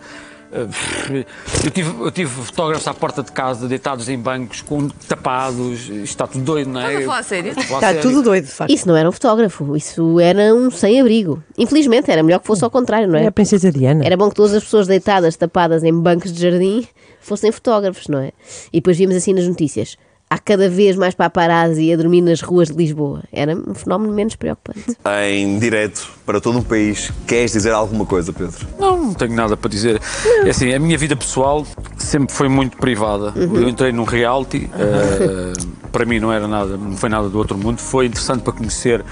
Eh, 0.53 1.25
Eu 1.65 1.71
tive, 1.71 2.03
eu 2.03 2.11
tive 2.11 2.31
fotógrafos 2.31 2.87
à 2.89 2.95
porta 2.95 3.23
de 3.23 3.33
casa, 3.33 3.67
deitados 3.69 4.09
em 4.09 4.19
bancos, 4.19 4.63
com 4.63 4.89
tapados. 5.09 5.89
Isto 5.89 5.93
está 6.05 6.27
tudo 6.27 6.45
doido, 6.45 6.71
não 6.71 6.81
é? 6.81 6.85
Estás 6.85 7.03
a 7.03 7.07
falar 7.07 7.19
a 7.19 7.23
sério? 7.23 7.53
Está 7.59 7.81
sério. 7.81 8.03
tudo 8.03 8.23
doido, 8.23 8.45
de 8.45 8.51
facto. 8.51 8.73
Isso 8.73 8.89
não 8.89 8.97
era 8.97 9.09
um 9.09 9.13
fotógrafo, 9.13 9.77
isso 9.77 10.21
era 10.21 10.55
um 10.55 10.71
sem-abrigo. 10.71 11.43
Infelizmente, 11.57 12.11
era 12.11 12.23
melhor 12.23 12.41
que 12.41 12.47
fosse 12.47 12.65
ao 12.65 12.71
contrário, 12.71 13.09
não 13.09 13.19
É 13.19 13.25
é? 13.25 13.27
a 13.27 13.33
princesa 13.33 13.71
Diana. 13.73 14.05
Era 14.05 14.17
bom 14.17 14.29
que 14.29 14.35
todas 14.35 14.55
as 14.55 14.65
pessoas 14.65 14.87
deitadas, 14.87 15.37
tapadas 15.37 15.83
em 15.85 15.93
bancos 15.93 16.33
de 16.33 16.41
jardim, 16.43 16.87
fossem 17.21 17.51
fotógrafos, 17.53 18.09
não 18.09 18.19
é? 18.21 18.33
E 18.73 18.79
depois 18.81 18.97
vimos 18.97 19.15
assim 19.17 19.33
nas 19.35 19.47
notícias. 19.47 19.97
Há 20.31 20.39
cada 20.39 20.69
vez 20.69 20.95
mais 20.95 21.15
paparazzi 21.15 21.91
a 21.91 21.97
dormir 21.97 22.21
nas 22.21 22.43
ruas 22.43 22.69
de 22.69 22.77
Lisboa. 22.77 23.23
Era 23.33 23.57
um 23.57 23.75
fenómeno 23.75 24.13
menos 24.13 24.37
preocupante. 24.37 24.95
Em 25.25 25.59
direto 25.59 26.07
para 26.27 26.39
todo 26.39 26.59
o 26.59 26.63
país, 26.63 27.11
queres 27.27 27.53
dizer 27.53 27.73
alguma 27.73 28.05
coisa, 28.05 28.31
Pedro? 28.31 28.67
Não, 28.79 29.05
não 29.05 29.15
tenho 29.15 29.35
nada 29.35 29.57
para 29.57 29.71
dizer. 29.71 29.99
É 30.45 30.51
assim, 30.51 30.71
a 30.75 30.79
minha 30.79 30.99
vida 30.99 31.17
pessoal 31.17 31.67
sempre 31.97 32.35
foi 32.35 32.47
muito 32.47 32.77
privada. 32.77 33.33
Eu 33.35 33.67
entrei 33.69 33.91
num 33.91 34.05
reality, 34.05 34.69
eh, 34.77 35.53
para 35.91 36.05
mim 36.05 36.21
não 36.21 36.31
era 36.31 36.47
nada, 36.47 36.77
não 36.77 36.97
foi 36.97 37.09
nada 37.09 37.31
do 37.31 37.39
outro 37.39 37.57
mundo. 37.57 37.79
Foi 37.79 38.05
interessante 38.05 38.43
para 38.43 38.53
conhecer 38.53 39.03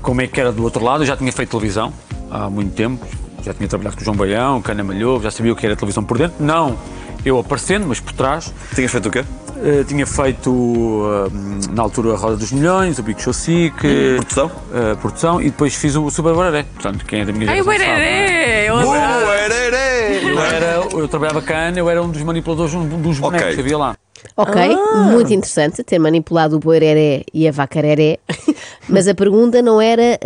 como 0.00 0.20
é 0.20 0.28
que 0.28 0.40
era 0.40 0.52
do 0.52 0.62
outro 0.62 0.84
lado. 0.84 1.02
Eu 1.02 1.06
já 1.06 1.16
tinha 1.16 1.32
feito 1.32 1.50
televisão 1.50 1.92
há 2.30 2.48
muito 2.48 2.74
tempo, 2.76 3.04
já 3.42 3.52
tinha 3.52 3.68
trabalhado 3.68 3.96
com 3.96 4.02
o 4.02 4.04
João 4.04 4.16
Baião, 4.16 4.62
Cana 4.62 4.84
Malhou, 4.84 5.20
já 5.20 5.32
sabia 5.32 5.52
o 5.52 5.56
que 5.56 5.66
era 5.66 5.74
televisão 5.74 6.04
por 6.04 6.16
dentro. 6.16 6.36
Não 6.38 6.78
eu 7.24 7.38
aparecendo, 7.38 7.86
mas 7.86 8.00
por 8.00 8.12
trás. 8.12 8.52
Tinhas 8.74 8.90
feito 8.90 9.08
o 9.08 9.12
quê? 9.12 9.24
Eh, 9.62 9.84
tinha 9.84 10.06
feito 10.06 10.50
eh, 11.28 11.70
na 11.74 11.82
altura 11.82 12.14
a 12.14 12.16
Roda 12.16 12.36
dos 12.36 12.50
Milhões, 12.50 12.98
o 12.98 13.02
Bico 13.02 13.20
Chaucic, 13.20 13.74
Produção? 14.16 14.50
eh, 14.72 14.94
produção 14.94 15.40
e 15.40 15.44
depois 15.50 15.74
fiz 15.74 15.94
o 15.96 16.08
Super 16.10 16.34
Bararé. 16.34 16.64
Portanto, 16.74 17.04
quem 17.04 17.20
é 17.20 17.24
da 17.26 17.32
minha 17.32 17.50
Ai, 17.50 17.60
o 17.60 17.64
geração 17.64 17.86
sabe, 17.86 18.00
não 18.00 18.06
é? 18.06 18.68
Eu 18.68 18.76
Uh, 20.30 20.38
era, 20.40 20.74
eu 20.92 21.08
trabalhava 21.08 21.42
cá, 21.42 21.70
eu 21.70 21.88
era 21.90 22.02
um 22.02 22.08
dos 22.10 22.22
manipuladores 22.22 22.72
um 22.74 22.86
dos 23.00 23.18
bonecos 23.18 23.44
Ok. 23.46 23.54
que 23.56 23.60
havia 23.60 23.78
lá. 23.78 23.96
Ok, 24.36 24.54
muito 25.12 25.32
interessante 25.32 25.82
ter 25.82 25.98
manipulado 25.98 26.56
o 26.56 26.58
boireré 26.60 27.24
e 27.32 27.48
a 27.48 27.52
vacareré, 27.52 28.18
mas 28.88 29.08
a 29.08 29.14
pergunta 29.14 29.62
não 29.62 29.80
era, 29.80 30.18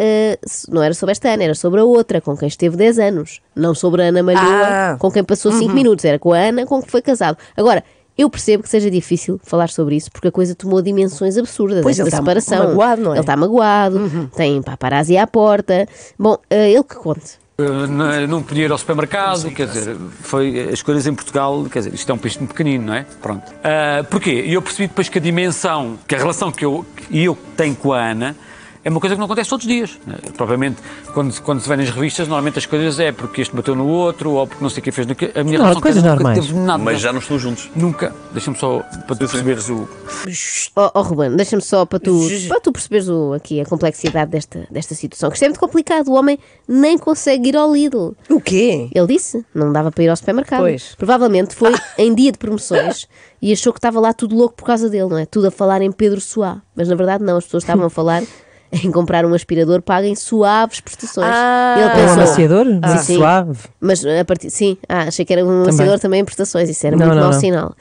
s- 0.45 0.69
não 0.71 0.83
era 0.83 0.93
sobre 0.95 1.13
esta 1.13 1.29
Ana, 1.29 1.45
era 1.45 1.55
sobre 1.55 1.81
a 1.81 1.85
outra, 1.85 2.21
com 2.21 2.37
quem 2.37 2.49
esteve 2.49 2.77
10 2.77 2.99
anos. 2.99 3.41
Não 3.55 3.73
sobre 3.75 4.03
a 4.03 4.07
Ana 4.07 4.23
Malhoa, 4.23 4.67
Ah. 4.67 4.97
com 4.99 5.11
quem 5.13 5.23
passou 5.23 5.53
5 5.53 5.73
minutos, 5.73 6.05
era 6.05 6.19
com 6.19 6.33
a 6.33 6.39
Ana 6.39 6.67
com 6.67 6.83
que 6.83 6.91
foi 6.91 7.03
casado. 7.03 7.39
Agora, 7.57 7.85
eu 8.17 8.31
percebo 8.31 8.63
que 8.63 8.69
seja 8.69 8.91
difícil 8.91 9.41
falar 9.43 9.69
sobre 9.69 9.97
isso, 9.97 10.11
porque 10.11 10.29
a 10.29 10.33
coisa 10.33 10.55
tomou 10.55 10.81
dimensões 10.81 11.37
absurdas, 11.37 11.83
Pois, 11.83 11.99
esta 11.99 12.03
ele 12.03 12.09
está 12.09 12.19
separação. 12.19 12.69
magoado, 12.69 13.03
não 13.03 13.11
é? 13.13 13.15
Ele 13.15 13.21
está 13.21 13.37
magoado, 13.37 14.31
tem 14.37 14.63
paparazzi 14.63 15.17
à 15.17 15.27
porta. 15.27 15.87
Bom, 16.19 16.39
eh, 16.49 16.71
ele 16.71 16.85
que 16.85 16.95
conte. 16.95 17.43
Uh, 17.57 17.87
não, 17.87 18.27
não 18.27 18.43
podia 18.43 18.65
ir 18.65 18.73
ao 18.73 18.79
supermercado, 18.79 19.49
quer 19.53 19.69
dizer, 19.69 19.97
foi 20.23 20.71
as 20.73 20.83
coisas 20.83 21.07
em 21.07 21.15
Portugal, 21.15 21.65
quer 21.71 21.81
dizer, 21.81 21.95
isto 21.95 22.11
é 22.11 22.15
um 22.15 22.19
país 22.19 22.37
muito 22.37 22.51
pequenino, 22.51 22.87
não 22.87 22.95
é? 22.95 23.07
Pronto. 23.23 23.49
Uh, 23.49 24.05
porquê? 24.11 24.43
E 24.45 24.55
eu 24.55 24.61
percebi 24.61 24.89
depois 24.89 25.09
que 25.09 25.19
a 25.19 25.21
dimensão, 25.21 25.97
que 26.09 26.17
a 26.17 26.19
relação 26.19 26.51
que 26.51 26.65
eu, 26.65 26.85
que 26.97 27.23
eu 27.23 27.39
tenho 27.57 27.77
com 27.77 27.93
a 27.93 28.11
Ana 28.11 28.37
é 28.85 28.91
uma 28.91 29.01
coisa 29.01 29.15
que 29.17 29.19
não 29.19 29.25
acontece 29.25 29.49
todos 29.51 29.65
os 29.65 29.73
dias. 29.73 29.99
né? 30.07 30.17
Provavelmente, 30.37 30.77
quando, 31.13 31.41
quando 31.43 31.61
se 31.61 31.69
vê 31.69 31.77
nas 31.77 31.89
revistas, 31.91 32.29
normalmente 32.29 32.59
as 32.59 32.67
coisas 32.67 33.01
é 33.01 33.11
porque 33.13 33.41
este 33.41 33.55
bateu 33.57 33.75
no 33.75 33.87
outro, 33.89 34.33
ou 34.33 34.47
porque 34.47 34.63
não 34.63 34.69
sei 34.71 34.83
quem 34.83 34.93
fez 34.93 35.07
no 35.07 35.15
que. 35.15 35.33
A 35.35 35.43
minha 35.43 35.59
Não, 35.59 35.65
relação 35.67 35.75
com 35.75 35.79
a 35.79 35.83
coisas 35.93 36.03
normais. 36.03 36.39
teve 36.47 36.55
nada. 36.59 36.83
Mas 36.83 37.01
já 37.01 37.13
não 37.13 37.21
estão 37.21 37.39
juntos. 37.39 37.71
Nunca. 37.75 38.15
Deixa-me 38.33 38.57
só 38.57 38.81
para 38.81 39.17
tu 39.17 39.29
perceberes 39.29 39.69
o. 39.71 39.89
Oh, 40.77 40.91
oh 40.95 41.03
Ruben, 41.03 41.37
deixa-me 41.37 41.63
só 41.63 41.85
para 41.87 41.99
tu, 41.99 42.21
para 42.49 42.61
tu 42.61 42.73
perceberes 42.73 43.09
o, 43.09 43.33
aqui 43.33 43.61
a 43.61 43.65
complexidade 43.65 44.31
desta, 44.31 44.67
desta 44.71 44.95
situação, 44.95 45.31
que 45.31 45.37
isto 45.37 45.45
é 45.45 45.49
muito 45.49 45.61
complicado. 45.61 46.09
O 46.09 46.15
homem 46.15 46.39
nem 46.69 46.99
consegue 46.99 47.49
ir 47.49 47.57
ao 47.57 47.73
Lidl. 47.73 48.15
O 48.29 48.41
quê? 48.41 48.89
Ele 48.95 49.07
disse, 49.07 49.45
não 49.55 49.73
dava 49.73 49.91
para 49.91 50.05
ir 50.05 50.09
ao 50.09 50.17
supermercado. 50.17 50.61
Pois. 50.61 50.95
Provavelmente 50.97 51.55
foi 51.55 51.73
em 51.99 52.15
dia 52.15 52.33
de 52.33 52.39
promoções 52.39 53.09
e 53.41 53.53
achou 53.53 53.73
que 53.73 53.79
estava 53.79 53.99
lá 54.01 54.13
tudo 54.13 54.35
louco 54.37 54.55
por 54.57 54.65
causa 54.65 54.89
dele, 54.91 55.09
não 55.09 55.19
é? 55.19 55.27
Tudo 55.27 55.47
a 55.49 55.51
falar 55.51 55.81
em 55.83 55.91
Pedro 55.93 56.21
Soá. 56.21 56.61
Mas 56.77 56.89
na 56.89 56.95
verdade 56.95 57.23
não, 57.25 57.37
as 57.37 57.45
pessoas 57.45 57.63
estavam 57.63 57.87
a 57.87 57.91
falar 57.91 58.23
em 58.83 58.91
comprar 58.91 59.25
um 59.25 59.35
aspirador 59.35 59.81
pago 59.83 60.07
em 60.07 60.15
suaves 60.15 60.81
prestações. 60.81 61.29
Ah. 61.31 61.75
ele 61.79 61.85
É 61.85 61.87
um 61.87 61.95
pensou, 61.97 62.23
amaciador? 62.23 62.65
Sim, 62.67 62.73
Muito 62.81 62.99
sim. 63.03 63.17
suave. 63.17 63.59
Mas 63.81 64.05
a 64.05 64.25
partir, 64.25 64.51
sim, 64.51 64.77
ah, 64.89 65.03
achei 65.09 65.25
que 65.25 65.33
era 65.33 65.45
um 65.45 65.63
amaciador 65.63 65.99
também 65.99 66.21
em 66.21 66.25
prestações, 66.25 66.69
isso 66.69 66.87
era 66.87 66.97
Não, 66.97 67.07
muito 67.07 67.17
não, 67.17 67.23
mau 67.25 67.33
não. 67.33 67.41
sinal. 67.41 67.75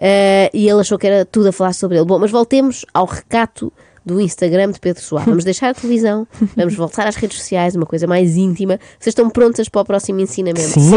Eh, 0.00 0.50
e 0.52 0.68
ele 0.68 0.80
achou 0.80 0.98
que 0.98 1.06
era 1.06 1.24
tudo 1.24 1.48
a 1.48 1.52
falar 1.52 1.72
sobre 1.74 1.96
ele. 1.98 2.06
Bom, 2.06 2.18
mas 2.18 2.30
voltemos 2.30 2.84
ao 2.92 3.04
recato 3.06 3.72
do 4.12 4.20
Instagram 4.20 4.72
de 4.72 4.80
Pedro 4.80 5.02
Soá. 5.02 5.22
Vamos 5.22 5.44
deixar 5.44 5.70
a 5.70 5.74
televisão, 5.74 6.26
vamos 6.56 6.74
voltar 6.74 7.06
às 7.06 7.14
redes 7.16 7.38
sociais, 7.38 7.76
uma 7.76 7.86
coisa 7.86 8.06
mais 8.06 8.36
íntima. 8.36 8.78
Vocês 8.98 9.12
estão 9.12 9.30
prontas 9.30 9.68
para 9.68 9.82
o 9.82 9.84
próximo 9.84 10.18
ensinamento? 10.20 10.60
Sim, 10.68 10.90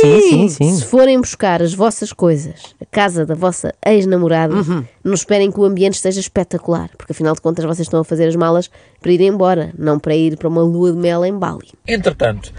sim, 0.00 0.20
sim, 0.30 0.48
sim. 0.48 0.76
Se 0.76 0.84
forem 0.84 1.20
buscar 1.20 1.60
as 1.62 1.74
vossas 1.74 2.12
coisas, 2.12 2.74
a 2.80 2.86
casa 2.86 3.26
da 3.26 3.34
vossa 3.34 3.74
ex-namorada, 3.84 4.54
Uhum. 4.54 4.84
não 5.02 5.14
esperem 5.14 5.50
que 5.50 5.58
o 5.58 5.64
ambiente 5.64 5.94
esteja 5.94 6.20
espetacular, 6.20 6.88
porque 6.96 7.12
afinal 7.12 7.34
de 7.34 7.40
contas 7.40 7.64
vocês 7.64 7.86
estão 7.86 8.00
a 8.00 8.04
fazer 8.04 8.28
as 8.28 8.36
malas 8.36 8.70
para 9.00 9.10
ir 9.12 9.20
embora, 9.22 9.72
não 9.76 9.98
para 9.98 10.14
ir 10.14 10.36
para 10.36 10.48
uma 10.48 10.62
lua 10.62 10.92
de 10.92 10.98
mel 10.98 11.24
em 11.24 11.36
Bali. 11.36 11.68
Entretanto, 11.88 12.52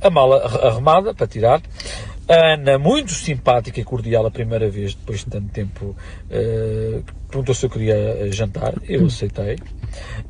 a 0.00 0.08
mala 0.10 0.36
arrumada 0.66 1.12
para 1.14 1.26
tirar, 1.26 1.60
A 2.28 2.54
Ana, 2.54 2.78
muito 2.78 3.12
simpática 3.12 3.80
e 3.80 3.84
cordial 3.84 4.24
a 4.26 4.30
primeira 4.30 4.70
vez, 4.70 4.94
depois 4.94 5.20
de 5.20 5.26
tanto 5.26 5.48
tempo, 5.48 5.96
eh, 6.30 7.00
perguntou 7.28 7.54
se 7.54 7.66
eu 7.66 7.70
queria 7.70 7.94
eh, 7.94 8.30
jantar. 8.30 8.74
Eu 8.88 9.06
aceitei. 9.06 9.58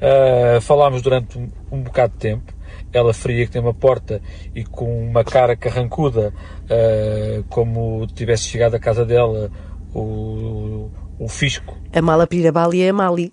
Eh, 0.01 0.59
falámos 0.61 1.03
durante 1.03 1.39
um, 1.39 1.49
um 1.71 1.83
bocado 1.83 2.15
de 2.15 2.19
tempo. 2.19 2.53
Ela 2.93 3.13
fria 3.15 3.45
que 3.47 3.53
tem 3.53 3.61
uma 3.61 3.75
porta 3.75 4.21
e 4.55 4.65
com 4.65 5.07
uma 5.07 5.23
cara 5.25 5.55
carrancuda, 5.57 6.33
eh, 6.69 7.43
como 7.49 8.07
tivesse 8.07 8.45
chegado 8.49 8.75
à 8.75 8.79
casa 8.79 9.05
dela 9.05 9.51
o, 9.95 10.91
o 11.19 11.29
fisco. 11.29 11.77
A 11.93 12.03
mala 12.03 12.27
pirabali 12.27 12.83
é 12.83 12.89
a 12.89 12.93
Mali. 12.93 13.33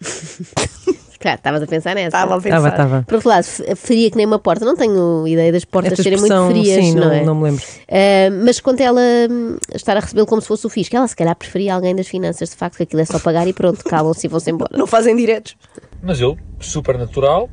Claro, 1.18 1.36
estavas 1.36 1.62
a 1.62 1.66
pensar 1.66 1.94
nessa. 1.94 2.08
Estava 2.08 2.36
a 2.36 2.40
pensar. 2.40 2.56
Estava, 2.56 2.68
estava. 2.68 3.02
Por 3.02 3.14
outro 3.14 3.28
lado, 3.28 3.44
fria 3.76 4.10
que 4.10 4.16
nem 4.16 4.26
uma 4.26 4.38
porta. 4.38 4.64
Não 4.64 4.76
tenho 4.76 5.26
ideia 5.26 5.50
das 5.52 5.64
portas 5.64 5.92
Esta 5.92 6.02
serem 6.02 6.18
muito 6.18 6.46
frias, 6.48 6.84
sim, 6.84 6.94
não, 6.94 7.06
não, 7.06 7.12
é? 7.12 7.24
não 7.24 7.34
me 7.34 7.44
lembro. 7.44 7.64
Ah, 7.88 8.30
mas 8.44 8.60
quanto 8.60 8.80
ela 8.80 9.00
hum, 9.30 9.56
estar 9.74 9.96
a 9.96 10.00
recebê-lo 10.00 10.26
como 10.26 10.40
se 10.40 10.48
fosse 10.48 10.66
o 10.66 10.70
fisco, 10.70 10.96
ela 10.96 11.08
se 11.08 11.16
calhar 11.16 11.34
preferia 11.34 11.74
alguém 11.74 11.94
das 11.94 12.06
finanças, 12.06 12.50
de 12.50 12.56
facto, 12.56 12.76
que 12.76 12.82
aquilo 12.82 13.00
é 13.02 13.04
só 13.04 13.18
pagar 13.18 13.46
e 13.46 13.52
pronto, 13.52 13.82
calam-se 13.84 14.26
e 14.26 14.28
vão-se 14.28 14.50
embora. 14.50 14.76
Não 14.76 14.86
fazem 14.86 15.16
diretos. 15.16 15.56
Mas 16.02 16.20
eu, 16.20 16.36
super 16.60 16.98
natural, 16.98 17.48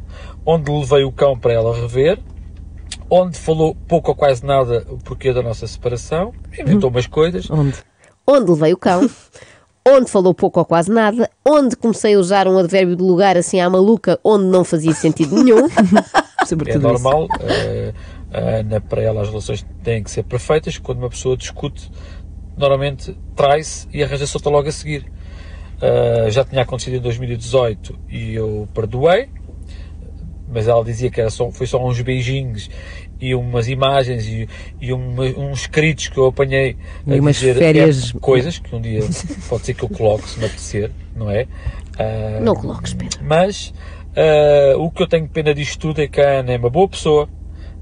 onde 0.45 0.69
levei 0.71 1.03
o 1.03 1.11
cão 1.11 1.37
para 1.37 1.53
ela 1.53 1.75
rever, 1.75 2.19
onde 3.09 3.37
falou 3.37 3.75
pouco 3.87 4.11
ou 4.11 4.15
quase 4.15 4.45
nada 4.45 4.85
o 4.89 4.97
porquê 4.97 5.33
da 5.33 5.41
nossa 5.41 5.65
separação, 5.67 6.33
inventou 6.57 6.89
umas 6.89 7.07
coisas. 7.07 7.49
Onde? 7.49 7.75
Onde 8.25 8.51
levei 8.51 8.73
o 8.73 8.77
cão, 8.77 9.09
onde 9.85 10.09
falou 10.09 10.33
pouco 10.33 10.59
ou 10.59 10.65
quase 10.65 10.91
nada, 10.91 11.29
onde 11.45 11.75
comecei 11.75 12.15
a 12.15 12.19
usar 12.19 12.47
um 12.47 12.57
advérbio 12.57 12.95
de 12.95 13.03
lugar 13.03 13.37
assim 13.37 13.59
à 13.59 13.69
maluca, 13.69 14.19
onde 14.23 14.45
não 14.45 14.63
fazia 14.63 14.93
sentido 14.93 15.35
nenhum. 15.35 15.67
É 16.67 16.77
normal, 16.77 17.29
eh, 17.39 17.93
a 18.33 18.37
Ana, 18.59 18.81
para 18.81 19.01
ela 19.01 19.21
as 19.21 19.29
relações 19.29 19.65
têm 19.81 20.03
que 20.03 20.11
ser 20.11 20.23
perfeitas, 20.23 20.77
quando 20.77 20.97
uma 20.97 21.09
pessoa 21.09 21.37
discute, 21.37 21.89
normalmente 22.57 23.17
trai-se 23.33 23.87
e 23.93 24.03
arranja-se 24.03 24.35
outra 24.35 24.51
logo 24.51 24.67
a 24.67 24.71
seguir. 24.71 25.09
Eh, 25.81 26.31
já 26.31 26.43
tinha 26.43 26.61
acontecido 26.61 26.95
em 26.95 26.99
2018 26.99 27.97
e 28.09 28.35
eu 28.35 28.67
perdoei, 28.73 29.29
mas 30.47 30.67
ela 30.67 30.83
dizia 30.83 31.09
que 31.09 31.21
era 31.21 31.29
só, 31.29 31.49
foi 31.51 31.65
só 31.65 31.83
uns 31.83 31.99
beijinhos 32.01 32.69
e 33.19 33.33
umas 33.35 33.67
imagens 33.69 34.25
e, 34.27 34.47
e 34.81 34.91
uma- 34.91 35.23
uns 35.23 35.61
escritos 35.61 36.07
que 36.09 36.17
eu 36.17 36.27
apanhei 36.27 36.75
a 37.07 37.15
E 37.15 37.19
umas 37.19 37.35
dizer 37.35 37.55
férias- 37.55 38.11
N 38.13 38.19
coisas 38.19 38.59
que 38.59 38.75
um 38.75 38.81
dia 38.81 38.99
pode 39.49 39.65
ser 39.65 39.73
que 39.73 39.83
eu 39.83 39.89
coloque 39.89 40.27
se 40.29 40.39
me 40.39 40.45
apetecer, 40.45 40.91
não 41.15 41.29
é? 41.29 41.47
Ah, 41.97 42.39
Não 42.41 42.55
coloques, 42.55 42.93
Pedro. 42.93 43.19
mas 43.23 43.73
ah, 44.15 44.75
o 44.77 44.91
que 44.91 45.03
eu 45.03 45.07
tenho 45.07 45.27
pena 45.29 45.53
disto 45.53 45.79
tudo 45.79 46.01
é 46.01 46.07
que 46.07 46.19
a 46.21 46.39
Ana 46.39 46.53
é 46.53 46.57
uma 46.57 46.69
boa 46.69 46.87
pessoa, 46.87 47.29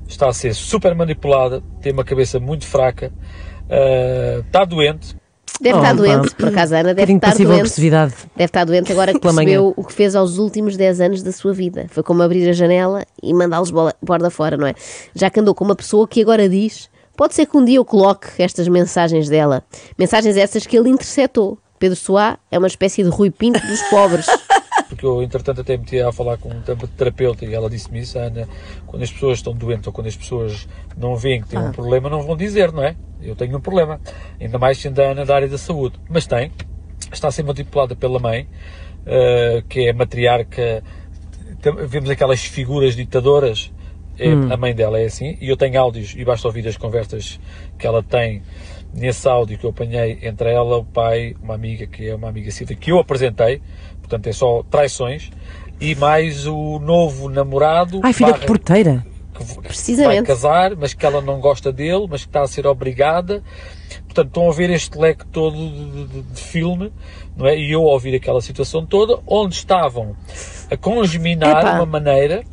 está 0.08 0.28
a 0.28 0.34
ser 0.34 0.54
super 0.54 0.94
manipulada, 0.94 1.64
tem 1.82 1.92
uma 1.94 2.04
cabeça 2.04 2.40
muito 2.40 2.66
fraca, 2.66 3.12
ah, 3.70 4.42
está 4.46 4.66
doente, 4.66 5.16
Deve 5.62 5.76
Oh, 5.76 5.82
estar 5.82 5.94
doente, 5.94 6.36
por 6.36 6.48
acaso 6.48 6.74
a 6.76 6.80
Ana 6.80 6.94
deve 6.96 7.14
estar 7.14 7.28
doente. 7.46 7.70
Deve 8.36 8.46
estar 8.46 8.66
doente 8.66 8.92
agora 8.92 9.14
que 9.14 9.20
Pela 9.20 9.32
manhã. 9.34 9.46
percebeu 9.46 9.74
o 9.78 9.84
que 9.84 9.94
fez 9.94 10.16
aos 10.16 10.40
últimos 10.40 10.76
10 10.76 11.02
anos 11.02 11.24
da 11.24 11.32
sua 11.32 11.54
vida. 11.54 11.86
Foi 11.90 12.02
como 12.02 12.24
abrir 12.24 12.50
a 12.50 12.54
janela 12.54 13.06
e 13.22 13.32
mandá-los 13.32 13.72
borda 14.02 14.30
fora, 14.32 14.58
não 14.58 14.66
é? 14.66 14.74
Já 15.14 15.30
que 15.30 15.40
andou 15.40 15.54
com 15.54 15.64
uma 15.64 15.76
pessoa 15.76 16.08
que 16.08 16.20
agora 16.22 16.50
diz: 16.50 16.90
pode 17.16 17.36
ser 17.36 17.46
que 17.46 17.56
um 17.56 17.64
dia 17.64 17.78
eu 17.78 17.86
coloque 17.86 18.28
estas 18.40 18.68
mensagens 18.68 19.30
dela. 19.30 19.64
Mensagens 19.98 20.36
essas 20.36 20.66
que 20.66 20.76
ele 20.76 20.90
interceptou. 20.90 21.60
Pedro 21.78 21.96
Soá 21.96 22.38
é 22.52 22.58
uma 22.58 22.68
espécie 22.68 23.04
de 23.04 23.10
Rui 23.10 23.30
Pinto 23.30 23.60
dos 23.66 23.82
pobres. 23.84 24.26
porque 24.90 25.06
eu 25.06 25.22
entretanto 25.24 25.62
até 25.62 25.78
meti 25.78 26.00
a 26.00 26.12
falar 26.12 26.38
com 26.38 26.50
um 26.50 26.62
terapeuta 26.98 27.46
e 27.46 27.54
ela 27.54 27.70
disse-me 27.70 28.02
isso, 28.02 28.20
Ana, 28.20 28.48
quando 28.86 29.04
as 29.04 29.12
pessoas 29.12 29.38
estão 29.38 29.54
doentes 29.54 29.88
ou 29.88 29.94
quando 29.94 30.08
as 30.08 30.16
pessoas 30.16 30.68
não 30.98 31.16
veem 31.16 31.42
que 31.42 31.48
têm 31.50 31.60
um 31.60 31.72
problema, 31.72 32.10
não 32.10 32.22
vão 32.24 32.36
dizer, 32.36 32.72
não 32.72 32.84
é? 32.84 32.96
Eu 33.22 33.36
tenho 33.36 33.58
um 33.58 33.62
problema, 33.62 34.00
ainda 34.40 34.58
mais 34.58 34.78
sendo 34.80 35.00
a 35.02 35.06
Ana 35.12 35.26
da 35.26 35.36
área 35.36 35.48
da 35.48 35.58
saúde, 35.58 35.96
mas 36.10 36.26
tem, 36.26 36.52
está 37.12 37.28
a 37.28 37.32
ser 37.32 37.44
manipulada 37.44 37.96
pela 37.96 38.20
mãe, 38.20 38.48
eh, 39.06 39.64
que 39.70 39.88
é 39.88 39.94
matriarca, 39.94 40.84
Tem- 41.62 41.76
vemos 41.86 42.10
aquelas 42.10 42.44
figuras 42.44 42.96
ditadoras, 42.96 43.72
é, 44.18 44.32
a 44.52 44.58
mãe 44.58 44.74
dela 44.74 45.00
é 45.00 45.06
assim, 45.06 45.38
e 45.40 45.48
eu 45.50 45.56
tenho 45.58 45.80
áudios, 45.80 46.14
e 46.16 46.24
basta 46.26 46.48
ouvir 46.48 46.68
as 46.68 46.76
conversas 46.78 47.40
que 47.78 47.86
ela 47.86 48.02
tem 48.02 48.42
nesse 48.94 49.28
áudio 49.28 49.58
que 49.58 49.66
eu 49.66 49.70
apanhei 49.70 50.20
entre 50.24 50.52
ela, 50.52 50.78
o 50.78 50.86
pai, 50.86 51.36
uma 51.42 51.54
amiga 51.54 51.86
que 51.86 52.08
é 52.10 52.16
uma 52.16 52.30
amiga 52.30 52.50
Silvia, 52.52 52.76
que 52.76 52.92
eu 52.92 53.00
apresentei, 53.00 53.62
portanto 54.00 54.28
é 54.28 54.32
só 54.34 54.64
traições, 54.64 55.30
e 55.80 55.94
mais 55.96 56.48
o 56.48 56.80
novo 56.80 57.30
namorado 57.30 58.00
Ai, 58.04 58.14
filha 58.14 58.32
barra- 58.32 58.40
de 58.42 58.46
porteira. 58.48 59.06
Que 59.48 59.56
vai 59.56 59.64
Precisamente. 59.64 60.28
casar, 60.28 60.76
mas 60.76 60.94
que 60.94 61.06
ela 61.06 61.22
não 61.22 61.40
gosta 61.40 61.72
dele, 61.72 62.06
mas 62.10 62.22
que 62.24 62.30
está 62.30 62.42
a 62.42 62.48
ser 62.48 62.66
obrigada. 62.68 63.44
Portanto, 64.06 64.28
estão 64.28 64.50
a 64.50 64.54
ver 64.54 64.70
este 64.70 64.98
leque 64.98 65.26
todo 65.28 65.56
de, 65.56 66.06
de- 66.08 66.22
de 66.24 66.42
filme, 66.42 66.92
não 67.38 67.46
é? 67.48 67.58
E 67.58 67.72
eu 67.72 67.82
a 67.88 67.92
ouvir 67.94 68.16
aquela 68.16 68.42
situação 68.42 68.86
toda, 68.86 69.20
onde 69.26 69.56
estavam 69.56 70.16
a 70.70 70.76
congeminar 70.78 71.62
Epá. 71.62 71.76
uma 71.76 71.86
maneira 71.86 72.44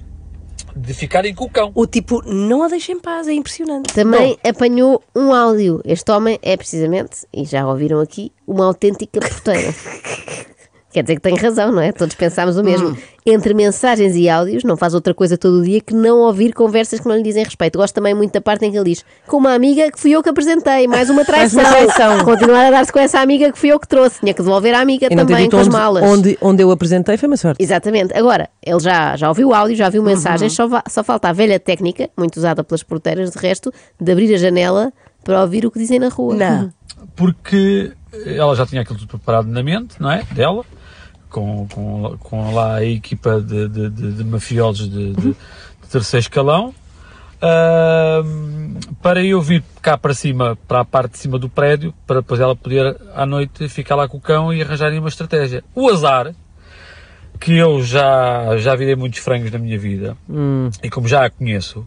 de 0.76 0.95
ficarem 0.95 1.35
com 1.35 1.47
o 1.47 1.50
cão. 1.50 1.73
O 1.75 1.87
tipo, 1.87 2.23
não 2.25 2.62
a 2.62 2.68
deixem 2.68 2.95
em 2.97 3.00
paz, 3.00 3.26
é 3.26 3.33
impressionante. 3.33 3.92
Também 3.92 4.38
apanhou 4.49 5.02
um 5.14 5.35
áudio. 5.35 5.80
Este 5.85 6.09
homem 6.12 6.38
é 6.42 6.57
precisamente, 6.57 7.26
e 7.33 7.45
já 7.45 7.66
ouviram 7.66 7.99
aqui, 8.00 8.30
uma 8.47 8.64
autêntica 8.66 9.18
porteira. 9.21 9.75
Quer 10.99 11.02
dizer 11.02 11.14
que 11.14 11.23
tem 11.23 11.37
razão, 11.37 11.71
não 11.71 11.81
é? 11.81 11.93
Todos 11.93 12.17
pensámos 12.17 12.57
o 12.57 12.64
mesmo. 12.64 12.99
Entre 13.25 13.55
mensagens 13.55 14.17
e 14.17 14.28
áudios, 14.28 14.64
não 14.64 14.76
faz 14.76 14.95
outra 14.95 15.14
coisa 15.14 15.38
todo 15.38 15.61
o 15.61 15.62
dia 15.62 15.81
que 15.81 15.95
não 15.95 16.19
ouvir 16.23 16.52
conversas 16.52 16.99
que 16.99 17.07
não 17.07 17.14
lhe 17.14 17.23
dizem 17.23 17.45
respeito. 17.45 17.78
Gosto 17.78 17.95
também 17.95 18.14
muito 18.14 18.33
da 18.33 18.40
parte 18.40 18.64
em 18.67 18.73
que 18.73 18.76
ele 18.76 18.90
diz: 18.90 19.05
com 19.28 19.37
uma 19.37 19.55
amiga 19.55 19.93
que 19.93 20.00
fui 20.00 20.11
eu 20.11 20.23
que 20.25 20.28
apresentei, 20.28 20.88
mais 20.88 21.09
uma 21.09 21.23
traição. 21.26 21.61
uma 21.62 21.71
traição. 21.71 22.25
Continuar 22.25 22.67
a 22.67 22.71
dar-se 22.73 22.93
com 22.93 22.99
essa 22.99 23.21
amiga 23.21 23.52
que 23.52 23.59
fui 23.59 23.69
eu 23.71 23.78
que 23.78 23.87
trouxe. 23.87 24.19
Tinha 24.19 24.35
que 24.35 24.43
devolver 24.43 24.75
à 24.75 24.81
amiga 24.81 25.07
E 25.09 25.14
também 25.14 25.49
com 25.49 25.57
as 25.59 25.69
onde, 25.69 25.76
malas. 25.76 26.02
onde, 26.02 26.37
onde 26.40 26.62
eu 26.64 26.71
apresentei 26.73 27.17
foi 27.17 27.28
uma 27.28 27.37
sorte. 27.37 27.62
Exatamente. 27.62 28.12
Agora, 28.17 28.49
ele 28.61 28.81
já, 28.81 29.14
já 29.17 29.28
ouviu 29.28 29.50
o 29.50 29.55
áudio, 29.55 29.76
já 29.76 29.88
viu 29.88 30.02
mensagens, 30.02 30.52
só, 30.52 30.67
va- 30.67 30.83
só 30.88 31.05
falta 31.05 31.28
a 31.28 31.33
velha 31.33 31.61
técnica, 31.61 32.11
muito 32.19 32.38
usada 32.38 32.64
pelas 32.64 32.83
porteiras 32.83 33.31
de 33.31 33.38
resto, 33.38 33.73
de 34.00 34.11
abrir 34.11 34.35
a 34.35 34.37
janela 34.38 34.93
para 35.23 35.43
ouvir 35.43 35.64
o 35.64 35.71
que 35.71 35.78
dizem 35.78 36.00
na 36.00 36.09
rua. 36.09 36.35
Não. 36.35 36.73
porque 37.14 37.93
ela 38.25 38.55
já 38.57 38.64
tinha 38.67 38.81
aquilo 38.83 38.99
tudo 38.99 39.09
preparado 39.09 39.47
na 39.49 39.62
mente, 39.62 39.97
não 40.00 40.11
é? 40.11 40.23
Dela, 40.33 40.64
com, 41.29 41.67
com, 41.69 42.17
com 42.21 42.55
lá 42.55 42.77
a 42.77 42.85
equipa 42.85 43.41
de, 43.41 43.69
de, 43.69 43.91
de, 43.91 44.13
de 44.13 44.25
mafiosos 44.25 44.89
de, 44.91 45.13
de- 45.15 45.31
de 45.33 45.89
terceiro 45.91 46.23
escalão. 46.23 46.75
Ahm, 47.41 48.75
para 49.01 49.23
eu 49.25 49.41
vir 49.41 49.63
cá 49.81 49.97
para 49.97 50.13
cima, 50.15 50.57
para 50.67 50.81
a 50.81 50.85
parte 50.85 51.13
de 51.13 51.19
cima 51.19 51.39
do 51.39 51.49
prédio, 51.49 51.95
para 52.07 52.21
depois 52.21 52.41
ela 52.41 52.55
poder 52.55 52.97
à 53.15 53.25
noite 53.25 53.69
ficar 53.69 53.95
lá 53.97 54.09
com 54.09 54.17
o 54.17 54.21
cão 54.21 54.53
e 54.53 54.61
arranjarem 54.63 54.99
uma 54.99 55.09
estratégia. 55.09 55.63
O 55.75 55.89
azar, 55.89 56.35
que 57.41 57.57
eu 57.57 57.83
já, 57.83 58.57
já 58.59 58.75
virei 58.75 58.97
muitos 58.97 59.21
frangos 59.21 59.51
na 59.51 59.59
minha 59.59 59.79
vida, 59.79 60.17
e 60.83 60.91
como 60.91 61.07
já 61.09 61.25
a 61.27 61.31
conheço, 61.31 61.87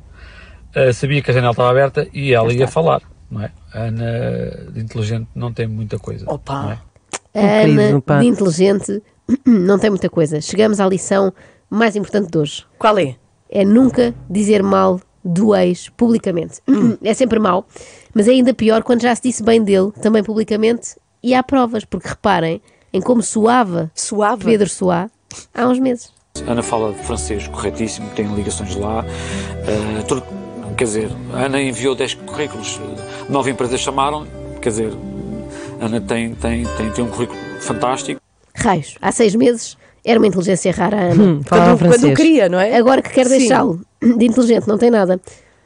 ah, 0.76 0.92
sabia 0.94 1.22
que 1.22 1.30
a 1.32 1.34
janela 1.34 1.52
estava 1.52 1.70
aberta 1.70 2.08
e 2.14 2.34
ela 2.34 2.52
ia 2.54 2.68
falar, 2.68 3.02
não 3.30 3.42
é? 3.44 3.52
A 3.74 3.80
Ana, 3.80 4.72
de 4.74 4.80
inteligente, 4.80 5.28
não 5.36 5.52
tem 5.54 5.68
muita 5.68 6.00
coisa. 6.00 6.26
Opa. 6.28 6.62
não 6.64 6.72
é? 6.72 6.80
Querido, 7.62 7.82
Ana, 7.82 8.02
pá. 8.02 8.20
de 8.20 8.28
inteligente, 8.28 9.02
não 9.46 9.78
tem 9.80 9.90
muita 9.90 10.10
coisa. 10.10 10.40
Chegamos 10.42 10.80
à 10.80 10.88
lição 10.88 11.34
mais 11.70 11.96
importante 11.96 12.30
de 12.32 12.38
hoje. 12.38 12.66
Qual 12.78 12.98
é? 12.98 13.16
É 13.50 13.64
nunca 13.66 14.14
dizer 14.30 14.62
mal 14.64 15.00
do 15.24 15.56
ex 15.56 15.90
publicamente. 15.90 16.60
É 17.04 17.14
sempre 17.14 17.40
mau, 17.40 17.66
mas 18.14 18.28
é 18.28 18.32
ainda 18.32 18.54
pior 18.54 18.84
quando 18.84 19.02
já 19.02 19.14
se 19.16 19.22
disse 19.24 19.44
bem 19.44 19.64
dele, 19.64 19.92
também 20.02 20.24
publicamente, 20.24 20.96
e 21.24 21.34
há 21.34 21.42
provas, 21.44 21.84
porque 21.86 22.08
reparem 22.08 22.62
em 22.94 23.02
como 23.02 23.22
soava 23.24 23.92
Suave. 23.96 24.46
Pedro 24.46 24.70
Soá 24.70 25.10
há 25.54 25.68
uns 25.68 25.80
meses. 25.80 26.12
Ana 26.48 26.62
fala 26.64 26.94
francês 26.94 27.48
corretíssimo, 27.48 28.10
tem 28.16 28.26
ligações 28.34 28.76
lá. 28.76 29.04
eh, 29.68 30.02
tudo- 30.08 30.24
quer 30.78 30.84
dizer, 30.86 31.12
a 31.34 31.46
Ana 31.46 31.62
enviou 31.62 31.94
10 31.96 32.14
currículos, 32.16 32.80
eh, 32.82 33.26
nove 33.30 33.52
empresas 33.52 33.80
chamaram, 33.82 34.26
quer 34.62 34.70
dizer, 34.70 34.94
a 35.80 35.86
Ana 35.86 36.00
tem, 36.02 36.34
tem, 36.36 36.66
tem, 36.78 36.90
tem 36.92 37.04
um 37.04 37.10
currículo 37.10 37.38
fantástico. 37.60 38.21
Raios, 38.62 38.98
há 39.02 39.12
seis 39.12 39.36
meses 39.36 39.78
era 40.04 40.20
uma 40.20 40.28
inteligência 40.28 40.72
rara 40.72 40.98
a 40.98 41.02
Ana. 41.12 41.24
Hum, 41.24 41.42
Quando, 41.48 41.64
quando 41.64 41.78
francês. 41.78 42.18
queria, 42.18 42.50
não 42.50 42.60
é? 42.60 42.76
Agora 42.76 43.02
que 43.02 43.10
quer 43.10 43.28
deixá-lo 43.28 43.82
de 44.02 44.26
inteligente, 44.26 44.68
não 44.68 44.78
tem 44.78 44.90
nada. 44.90 45.20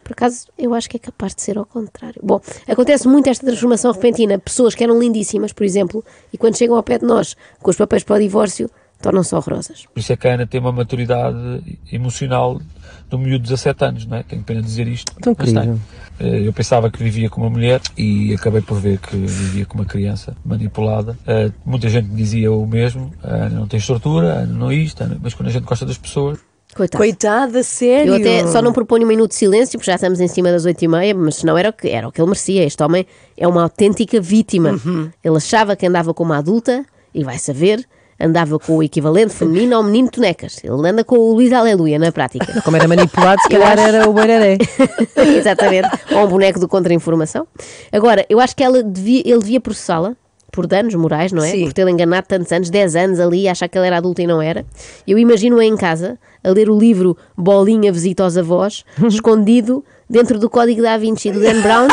Por 0.04 0.12
acaso, 0.12 0.48
eu 0.58 0.74
acho 0.74 0.88
que 0.90 0.98
é 0.98 1.00
capaz 1.00 1.34
de 1.34 1.42
ser 1.42 1.58
ao 1.58 1.66
contrário. 1.66 2.22
Bom, 2.22 2.40
acontece 2.68 3.08
muito 3.08 3.28
esta 3.28 3.46
transformação 3.46 3.92
repentina. 3.92 4.38
Pessoas 4.38 4.76
que 4.76 4.84
eram 4.84 5.00
lindíssimas, 5.00 5.52
por 5.52 5.64
exemplo, 5.64 6.04
e 6.32 6.38
quando 6.38 6.58
chegam 6.58 6.76
ao 6.76 6.84
pé 6.84 7.00
de 7.00 7.06
nós 7.06 7.36
com 7.60 7.72
os 7.72 7.78
papéis 7.78 8.04
para 8.04 8.18
o 8.18 8.20
divórcio, 8.20 8.70
tornam-se 9.06 9.36
horrorosas. 9.36 9.86
Por 9.94 10.00
isso 10.00 10.12
é 10.12 10.16
que 10.18 10.28
a 10.28 10.34
Ana 10.34 10.48
tem 10.48 10.60
uma 10.60 10.72
maturidade 10.72 11.62
emocional 11.92 12.60
de 13.08 13.16
um 13.16 13.20
miúdo 13.20 13.44
de 13.44 13.50
17 13.50 13.86
anos, 13.86 14.06
não 14.08 14.18
é? 14.18 14.24
Tenho 14.24 14.42
pena 14.44 14.62
de 14.62 14.68
dizer 14.68 14.88
isto. 14.88 15.14
Tão 15.22 15.36
mas 15.38 15.52
tem. 15.52 15.62
querido. 15.62 15.82
Eh, 16.20 16.48
Eu 16.48 16.52
pensava 16.54 16.90
que 16.90 17.04
vivia 17.04 17.30
com 17.30 17.42
uma 17.42 17.50
mulher 17.52 17.80
e 17.96 18.34
acabei 18.34 18.62
por 18.62 18.80
ver 18.80 18.98
que 18.98 19.16
vivia 19.16 19.66
com 19.66 19.76
uma 19.78 19.86
criança 19.86 20.36
manipulada. 20.44 21.16
Eh, 21.28 21.52
Muita 21.64 21.88
gente 21.88 22.10
me 22.10 22.16
dizia 22.16 22.52
o 22.52 22.66
mesmo. 22.66 23.14
A 23.24 23.28
Ana 23.46 23.60
não 23.60 23.68
tem 23.68 23.78
estrutura, 23.78 24.34
Ana 24.40 24.54
não 24.54 24.72
isto, 24.72 25.02
a 25.02 25.06
Ana- 25.06 25.18
mas 25.22 25.34
quando 25.36 25.50
a 25.50 25.52
gente 25.52 25.64
gosta 25.66 25.86
das 25.86 25.98
pessoas, 25.98 26.40
Coitado. 26.76 26.98
Coitada, 27.02 27.64
sério. 27.64 28.14
Eu 28.14 28.16
até 28.18 28.48
só 28.48 28.62
não 28.62 28.74
proponho 28.74 29.06
um 29.06 29.08
minuto 29.08 29.30
de 29.30 29.36
silêncio, 29.36 29.80
porque 29.80 29.90
já 29.90 29.96
estamos 29.96 30.20
em 30.20 30.28
cima 30.28 30.52
das 30.52 30.66
oito 30.66 30.84
e 30.84 30.88
meia, 30.90 31.16
mas 31.16 31.42
não 31.42 31.58
era 31.58 31.70
o 31.70 31.74
que, 31.74 31.88
era 31.88 32.06
o 32.06 32.12
que 32.12 32.20
ele 32.20 32.28
merecia. 32.28 32.66
Este 32.66 32.84
homem 32.84 33.06
é 33.38 33.48
uma 33.48 33.64
autêntica 33.64 34.20
vítima. 34.20 34.72
Uhum. 34.72 35.10
Ele 35.24 35.38
achava 35.38 35.74
que 35.78 35.86
andava 35.86 36.14
com 36.14 36.24
uma 36.26 36.38
adulta, 36.38 36.84
e 37.14 37.24
vai 37.24 37.38
saber, 37.40 37.88
andava 38.20 38.58
com 38.60 38.78
o 38.78 38.84
equivalente 38.84 39.34
feminino 39.34 39.76
ao 39.76 39.84
menino 39.84 40.10
Tonecas. 40.10 40.62
Ele 40.64 40.90
anda 40.90 41.04
com 41.04 41.18
o 41.18 41.34
Luís 41.34 41.52
Aleluia 41.52 42.00
na 42.00 42.12
prática. 42.12 42.62
Como 42.62 42.78
era 42.78 42.88
manipulado, 42.88 43.42
se 43.42 43.50
calhar 43.50 43.78
era 43.78 44.10
o 44.10 44.14
Boiraré. 44.14 44.58
Exatamente. 45.38 45.90
Ou 46.12 46.26
um 46.26 46.28
boneco 46.28 46.60
do 46.60 46.68
contra-informação. 46.68 47.48
Agora, 47.92 48.26
eu 48.30 48.40
acho 48.40 48.56
que 48.56 48.64
ela 48.64 48.82
devia, 48.82 49.22
ele 49.26 49.40
devia 49.40 49.60
processá-la 49.60 50.16
por 50.56 50.66
danos 50.66 50.96
morais, 50.96 51.34
não 51.34 51.44
é? 51.44 51.52
Sim. 51.52 51.66
Por 51.66 51.74
ter 51.74 51.86
enganado 51.88 52.28
tantos 52.28 52.50
anos, 52.52 52.70
10 52.70 52.96
anos 52.96 53.20
ali, 53.20 53.48
achar 53.48 53.68
que 53.68 53.78
ela 53.78 53.86
era 53.86 53.98
adulta 53.98 54.22
e 54.22 54.28
não 54.28 54.42
era. 54.42 54.66
Eu 55.06 55.20
imagino-a 55.20 55.66
em 55.66 55.76
casa 55.76 56.18
a 56.42 56.50
ler 56.50 56.70
o 56.70 56.80
livro 56.80 57.18
Bolinha 57.38 57.92
Visita 57.92 58.24
aos 58.24 58.38
Avós, 58.38 58.86
escondido 59.06 59.84
dentro 60.10 60.40
do 60.40 60.50
Código 60.50 60.82
da 60.82 60.98
Vinci 60.98 61.30
do 61.30 61.42
Dan 61.42 61.62
Brown, 61.62 61.88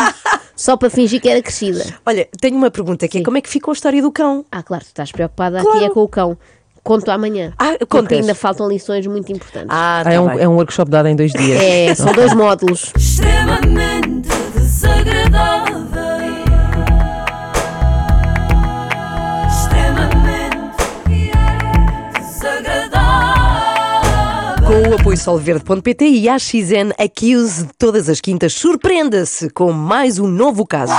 só 0.57 0.77
para 0.77 0.91
fingir 0.91 1.21
que 1.21 1.29
era 1.29 1.41
crescida. 1.43 1.85
Olha, 2.07 2.29
tenho 2.41 2.57
uma 2.57 2.71
pergunta 2.71 3.07
que 3.09 3.19
é 3.19 3.23
como 3.23 3.37
é 3.37 3.41
que 3.41 3.49
ficou 3.49 3.73
a 3.73 3.75
história 3.75 4.01
do 4.03 4.11
cão? 4.13 4.45
Ah, 4.51 4.63
claro, 4.63 4.85
tu 4.85 4.89
estás 4.89 5.11
preocupada 5.13 5.61
Claro. 5.61 5.77
aqui 5.79 5.87
é 5.87 5.91
com 5.91 6.01
o 6.03 6.09
cão. 6.09 6.37
Conto 6.85 7.09
amanhã. 7.13 7.53
Ah, 7.59 7.71
porque 7.79 7.87
contas. 7.87 8.19
ainda 8.19 8.35
faltam 8.35 8.69
lições 8.69 9.07
muito 9.07 9.31
importantes. 9.31 9.69
Ah, 9.71 10.03
Ah, 10.05 10.13
é, 10.13 10.21
um, 10.21 10.31
é 10.31 10.49
um 10.49 10.55
workshop 10.57 10.91
dado 10.91 11.07
em 11.09 11.15
dois 11.15 11.31
dias. 11.33 11.61
É, 11.63 11.95
são 11.95 12.13
dois 12.13 12.33
módulos. 12.35 12.93
extremamente 12.97 14.29
desagradável. 14.55 16.02
Com 24.73 24.89
o 24.89 24.95
apoio 24.95 25.19
solverde.pt 25.19 26.03
e 26.07 26.31
a 26.31 26.39
XN 26.39 26.93
Accuse, 26.99 27.69
todas 27.77 28.09
as 28.09 28.23
quintas, 28.23 28.55
surpreenda-se 28.55 29.51
com 29.51 29.71
mais 29.71 30.19
um 30.19 30.27
novo 30.27 30.67
caso. 30.67 30.95